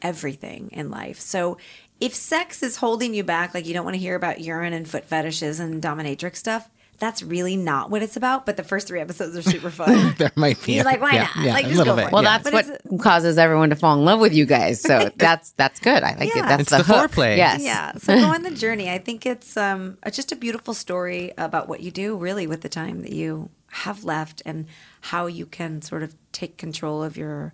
everything 0.01 0.69
in 0.71 0.91
life. 0.91 1.19
So 1.19 1.57
if 1.99 2.13
sex 2.13 2.61
is 2.61 2.77
holding 2.77 3.13
you 3.13 3.23
back, 3.23 3.53
like 3.53 3.65
you 3.65 3.73
don't 3.73 3.85
want 3.85 3.95
to 3.95 3.99
hear 4.01 4.15
about 4.15 4.41
urine 4.41 4.73
and 4.73 4.87
foot 4.87 5.05
fetishes 5.05 5.59
and 5.59 5.81
dominatrix 5.81 6.35
stuff, 6.35 6.69
that's 7.03 7.21
really 7.21 7.57
not 7.57 7.89
what 7.89 8.01
it's 8.01 8.15
about. 8.15 8.45
But 8.45 8.55
the 8.55 8.63
first 8.63 8.87
three 8.87 9.01
episodes 9.01 9.35
are 9.35 9.41
super 9.41 9.69
fun. 9.69 10.15
There 10.17 10.31
might 10.35 10.63
be. 10.63 10.73
You're 10.73 10.85
like, 10.85 11.01
why 11.01 11.11
yeah, 11.13 11.27
not? 11.35 11.45
Yeah, 11.45 11.53
Like, 11.53 11.65
a 11.65 11.67
just 11.67 11.77
little 11.79 11.95
go 11.95 12.01
bit. 12.01 12.03
for 12.03 12.09
it. 12.09 12.13
Well, 12.13 12.23
yeah. 12.23 12.37
that's 12.37 12.49
But 12.51 12.81
what 12.91 13.01
causes 13.01 13.37
everyone 13.37 13.69
to 13.71 13.75
fall 13.75 13.97
in 13.97 14.05
love 14.05 14.21
with 14.21 14.33
you 14.33 14.45
guys. 14.45 14.79
So 14.79 15.11
that's 15.17 15.51
that's 15.51 15.79
good. 15.81 16.01
I 16.01 16.15
like 16.15 16.29
it. 16.29 16.35
That's 16.35 16.61
It's 16.61 16.71
the, 16.71 16.77
the 16.77 16.83
hook. 16.83 17.11
foreplay. 17.11 17.35
Yes. 17.37 17.61
Yeah. 17.61 17.91
So 17.97 18.15
go 18.15 18.27
on 18.33 18.43
the 18.43 18.51
journey. 18.51 18.89
I 18.89 18.97
think 18.99 19.25
it's 19.25 19.57
um 19.57 19.97
it's 20.05 20.15
just 20.15 20.31
a 20.31 20.35
beautiful 20.35 20.73
story 20.73 21.33
about 21.37 21.67
what 21.67 21.81
you 21.81 21.91
do 21.91 22.15
really 22.15 22.47
with 22.47 22.61
the 22.61 22.69
time 22.69 23.01
that 23.01 23.11
you 23.11 23.49
have 23.71 24.03
left 24.03 24.41
and 24.45 24.67
how 25.01 25.25
you 25.25 25.45
can 25.45 25.81
sort 25.81 26.03
of 26.03 26.15
take 26.31 26.57
control 26.57 27.03
of 27.03 27.17
your 27.17 27.53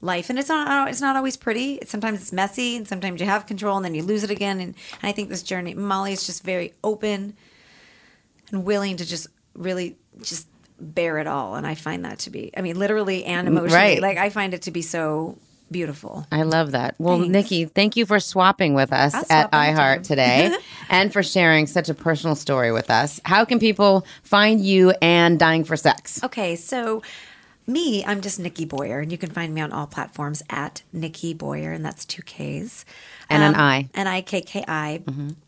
life. 0.00 0.28
And 0.30 0.38
it's 0.38 0.48
not 0.48 0.88
it's 0.88 1.00
not 1.00 1.16
always 1.16 1.36
pretty. 1.36 1.80
Sometimes 1.86 2.20
it's 2.20 2.32
messy 2.32 2.76
and 2.76 2.86
sometimes 2.86 3.20
you 3.20 3.26
have 3.26 3.46
control 3.46 3.76
and 3.76 3.84
then 3.84 3.94
you 3.94 4.02
lose 4.02 4.22
it 4.22 4.30
again. 4.30 4.60
And, 4.60 4.74
and 5.00 5.08
I 5.08 5.12
think 5.12 5.28
this 5.28 5.42
journey 5.42 5.74
Molly 5.74 6.12
is 6.12 6.26
just 6.26 6.42
very 6.44 6.74
open 6.84 7.34
and 8.50 8.64
willing 8.64 8.96
to 8.98 9.04
just 9.04 9.28
really 9.54 9.96
just 10.22 10.48
bear 10.78 11.18
it 11.18 11.26
all. 11.26 11.54
And 11.54 11.66
I 11.66 11.74
find 11.74 12.04
that 12.04 12.20
to 12.20 12.30
be 12.30 12.52
I 12.56 12.62
mean 12.62 12.78
literally 12.78 13.24
and 13.24 13.46
mm, 13.46 13.50
emotionally. 13.50 13.76
Right. 13.76 14.02
Like 14.02 14.18
I 14.18 14.30
find 14.30 14.54
it 14.54 14.62
to 14.62 14.70
be 14.70 14.82
so 14.82 15.38
beautiful. 15.70 16.26
I 16.30 16.42
love 16.42 16.72
that. 16.72 16.94
Well, 16.98 17.18
Thanks. 17.18 17.32
Nikki, 17.32 17.64
thank 17.64 17.96
you 17.96 18.06
for 18.06 18.20
swapping 18.20 18.74
with 18.74 18.92
us 18.92 19.14
I'll 19.14 19.24
at 19.28 19.52
iHeart 19.52 20.04
today 20.04 20.54
and 20.88 21.12
for 21.12 21.22
sharing 21.22 21.66
such 21.66 21.88
a 21.88 21.94
personal 21.94 22.36
story 22.36 22.72
with 22.72 22.90
us. 22.90 23.20
How 23.24 23.44
can 23.44 23.58
people 23.58 24.06
find 24.22 24.60
you 24.60 24.92
and 25.02 25.38
Dying 25.38 25.64
for 25.64 25.76
Sex? 25.76 26.22
Okay, 26.22 26.56
so 26.56 27.02
me, 27.66 28.04
I'm 28.04 28.20
just 28.20 28.38
Nikki 28.38 28.64
Boyer, 28.64 29.00
and 29.00 29.10
you 29.10 29.18
can 29.18 29.30
find 29.30 29.52
me 29.54 29.60
on 29.60 29.72
all 29.72 29.86
platforms 29.86 30.42
at 30.48 30.82
Nikki 30.92 31.34
Boyer, 31.34 31.72
and 31.72 31.84
that's 31.84 32.04
two 32.04 32.22
K's. 32.22 32.84
And 33.28 33.42
an 33.42 33.56
I. 33.56 33.88
And 33.92 34.08
I 34.08 34.20
K 34.20 34.40
K 34.40 34.64
I 34.68 35.02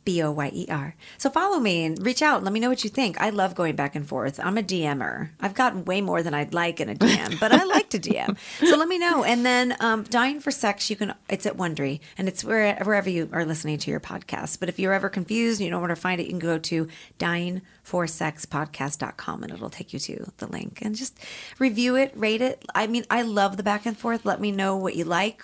B 0.05 0.21
O 0.23 0.33
Y 0.33 0.51
E 0.53 0.67
R. 0.69 0.97
So 1.17 1.31
follow 1.31 1.61
me 1.61 1.85
and 1.85 2.05
reach 2.05 2.23
out. 2.23 2.43
Let 2.43 2.53
me 2.53 2.59
know 2.59 2.69
what 2.69 2.83
you 2.83 2.91
think. 2.91 3.21
I 3.21 3.31
love 3.31 3.55
going 3.55 3.77
back 3.77 3.95
and 3.95 4.05
forth. 4.05 4.41
I'm 4.43 4.59
a 4.59 4.63
DMer. 4.63 5.29
I've 5.41 5.55
gotten 5.55 5.85
way 5.85 6.01
more 6.01 6.25
than 6.25 6.35
I'd 6.35 6.53
like 6.53 6.81
in 6.81 6.89
a 6.89 6.97
DM, 6.97 7.39
but 7.39 7.53
I 7.53 7.63
like 7.65 7.91
to 7.91 7.99
DM. 7.99 8.37
So 8.69 8.77
let 8.77 8.89
me 8.89 8.99
know. 8.99 9.23
And 9.25 9.47
then 9.47 9.77
um, 9.79 10.03
Dying 10.05 10.41
for 10.41 10.51
Sex, 10.51 10.91
you 10.91 10.97
can. 10.97 11.15
It's 11.29 11.47
at 11.47 11.57
Wondery, 11.57 12.01
and 12.17 12.27
it's 12.29 12.43
where, 12.43 12.75
wherever 12.83 13.09
you 13.09 13.29
are 13.33 13.45
listening 13.45 13.79
to 13.79 13.89
your 13.91 14.01
podcast. 14.01 14.59
But 14.59 14.69
if 14.69 14.81
you're 14.81 14.93
ever 14.93 15.09
confused 15.09 15.61
and 15.61 15.67
you 15.67 15.71
don't 15.71 15.79
know 15.79 15.83
where 15.87 15.95
to 15.95 16.01
find 16.01 16.21
it, 16.21 16.25
you 16.25 16.31
can 16.31 16.41
go 16.41 16.59
to 16.59 16.89
dyingforsexpodcast.com 17.19 19.43
and 19.43 19.53
it'll 19.53 19.71
take 19.71 19.93
you 19.93 19.99
to 20.01 20.33
the 20.39 20.47
link 20.49 20.81
and 20.83 20.97
just 20.97 21.19
review 21.59 21.95
it, 21.97 22.08
rate 22.17 22.41
it. 22.43 22.65
I 22.75 22.87
mean, 22.87 23.05
I 23.11 23.23
love 23.23 23.57
the 23.57 23.63
back 23.63 23.87
and 23.87 23.97
forth. 23.97 24.25
Let 24.25 24.41
me 24.41 24.51
know 24.53 24.77
what 24.77 24.97
you 24.97 25.05
like. 25.05 25.43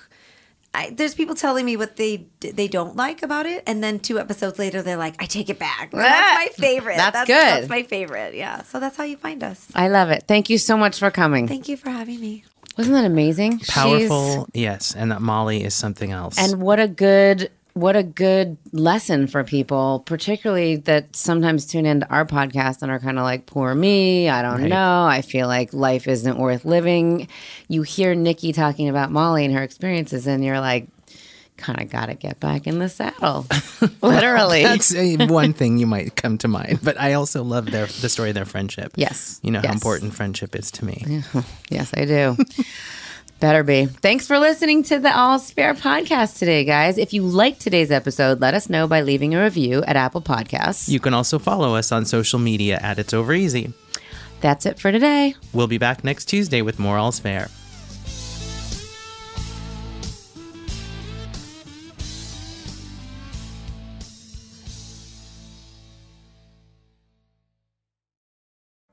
I, 0.77 0.91
there's 0.91 1.15
people 1.15 1.37
telling 1.37 1.65
me 1.65 1.77
what 1.77 1.95
they 1.97 2.27
they 2.41 2.67
don't 2.67 2.97
like 2.97 3.23
about 3.23 3.47
it, 3.47 3.63
and 3.65 3.81
then 3.83 4.01
two 4.01 4.19
episodes 4.19 4.59
later, 4.59 4.83
they're 4.83 4.97
like, 4.97 5.15
"I 5.23 5.27
take 5.27 5.49
it 5.49 5.59
back." 5.61 5.93
That's 5.93 6.35
my 6.37 6.49
favorite. 6.57 6.97
That's 6.97 7.13
that's 7.13 7.27
good. 7.29 7.37
That's 7.37 7.69
my 7.69 7.85
favorite. 7.85 8.35
Yeah. 8.35 8.63
So 8.63 8.81
that's 8.81 8.97
how 8.97 9.05
you 9.05 9.17
find 9.17 9.45
us. 9.45 9.69
I 9.75 9.87
love 9.87 10.11
it. 10.11 10.25
Thank 10.27 10.51
you 10.51 10.59
so 10.59 10.77
much 10.77 10.99
for 10.99 11.13
coming. 11.13 11.47
Thank 11.47 11.69
you 11.69 11.77
for 11.77 11.91
having 11.91 12.21
me. 12.21 12.43
Wasn't 12.77 12.97
that 12.97 13.05
amazing? 13.05 13.59
She's- 13.61 13.71
Powerful, 13.73 14.49
yes. 14.53 14.97
And 14.97 15.13
that 15.13 15.23
Molly 15.23 15.63
is 15.63 15.75
something 15.75 16.11
else. 16.11 16.37
and 16.39 16.61
what 16.61 16.81
a 16.81 16.89
good 16.89 17.53
what 17.75 17.97
a 17.97 18.03
good 18.05 18.57
lesson 18.73 19.27
for 19.27 19.43
people, 19.45 20.03
particularly 20.07 20.77
that 20.77 21.15
sometimes 21.15 21.67
tune 21.67 21.87
into 21.87 22.09
our 22.09 22.25
podcast 22.25 22.83
and 22.83 22.91
are 22.91 23.01
kind 23.01 23.19
of 23.19 23.25
like, 23.25 23.47
poor 23.47 23.75
me, 23.75 24.29
I 24.29 24.43
don't 24.43 24.69
know. 24.69 25.05
I 25.05 25.23
feel 25.23 25.49
like 25.49 25.75
life 25.75 26.07
isn't 26.07 26.39
worth 26.39 26.65
living. 26.65 27.29
You 27.69 27.83
hear 27.83 28.15
Nikki 28.15 28.53
talking 28.53 28.89
about 28.89 29.11
Molly 29.11 29.45
and 29.45 29.53
her 29.55 29.63
experiences, 29.63 30.29
and 30.29 30.45
you're 30.45 30.61
like, 30.61 30.87
kind 31.57 31.81
of 31.81 31.91
got 31.91 32.07
to 32.07 32.15
get 32.15 32.41
back 32.41 32.67
in 32.67 32.79
the 32.79 32.89
saddle. 32.89 33.47
Literally. 34.03 34.63
That's 34.63 34.95
one 35.29 35.53
thing 35.53 35.79
you 35.79 35.87
might 35.87 36.17
come 36.17 36.39
to 36.39 36.49
mind. 36.49 36.81
But 36.83 37.01
I 37.01 37.15
also 37.15 37.43
love 37.43 37.71
their 37.71 37.87
the 37.87 38.09
story 38.09 38.31
of 38.31 38.35
their 38.35 38.45
friendship. 38.45 38.93
Yes. 38.97 39.41
You 39.43 39.51
know 39.51 39.61
how 39.61 39.73
important 39.73 40.15
friendship 40.15 40.55
is 40.55 40.71
to 40.73 40.85
me. 40.85 41.23
Yes, 41.71 41.93
I 41.97 42.05
do. 42.05 42.37
Better 43.45 43.63
be. 43.63 43.85
Thanks 43.85 44.27
for 44.27 44.39
listening 44.39 44.85
to 44.85 44.99
the 44.99 45.15
All's 45.15 45.51
Fair 45.51 45.75
podcast 45.75 46.39
today, 46.39 46.65
guys. 46.65 46.97
If 46.97 47.13
you 47.13 47.21
liked 47.21 47.61
today's 47.61 47.91
episode, 47.91 48.41
let 48.41 48.55
us 48.55 48.71
know 48.71 48.89
by 48.89 49.03
leaving 49.03 49.35
a 49.35 49.43
review 49.43 49.85
at 49.85 49.97
Apple 49.97 50.23
Podcasts. 50.23 50.89
You 50.89 50.99
can 50.99 51.13
also 51.13 51.39
follow 51.39 51.75
us 51.75 51.93
on 51.93 52.07
social 52.07 52.39
media 52.39 52.79
at 52.81 52.99
It's 52.99 53.13
Over 53.13 53.35
Easy. 53.35 53.75
That's 54.41 54.65
it 54.65 54.79
for 54.79 54.91
today. 54.91 55.35
We'll 55.53 55.67
be 55.67 55.77
back 55.77 56.05
next 56.05 56.25
Tuesday 56.25 56.63
with 56.63 56.79
more 56.79 56.97
All's 56.97 57.19
Fair. 57.19 57.51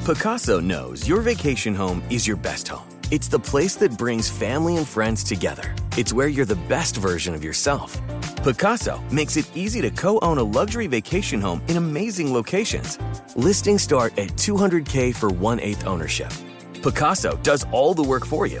Pacaso 0.00 0.62
knows 0.62 1.06
your 1.06 1.20
vacation 1.20 1.74
home 1.74 2.02
is 2.08 2.26
your 2.26 2.38
best 2.38 2.66
home. 2.66 2.88
It's 3.10 3.28
the 3.28 3.38
place 3.38 3.76
that 3.76 3.98
brings 3.98 4.30
family 4.30 4.78
and 4.78 4.88
friends 4.88 5.22
together. 5.22 5.74
It's 5.98 6.10
where 6.10 6.26
you're 6.26 6.46
the 6.46 6.62
best 6.70 6.96
version 6.96 7.34
of 7.34 7.44
yourself. 7.44 8.00
Pacaso 8.40 8.98
makes 9.12 9.36
it 9.36 9.44
easy 9.54 9.82
to 9.82 9.90
co 9.90 10.18
own 10.20 10.38
a 10.38 10.42
luxury 10.42 10.86
vacation 10.86 11.38
home 11.38 11.60
in 11.68 11.76
amazing 11.76 12.32
locations. 12.32 12.98
Listings 13.36 13.82
start 13.82 14.16
at 14.18 14.28
200K 14.38 15.14
for 15.14 15.28
one 15.28 15.60
eighth 15.60 15.86
ownership. 15.86 16.32
Pacaso 16.80 17.36
does 17.42 17.66
all 17.70 17.92
the 17.92 18.02
work 18.02 18.24
for 18.24 18.46
you 18.46 18.60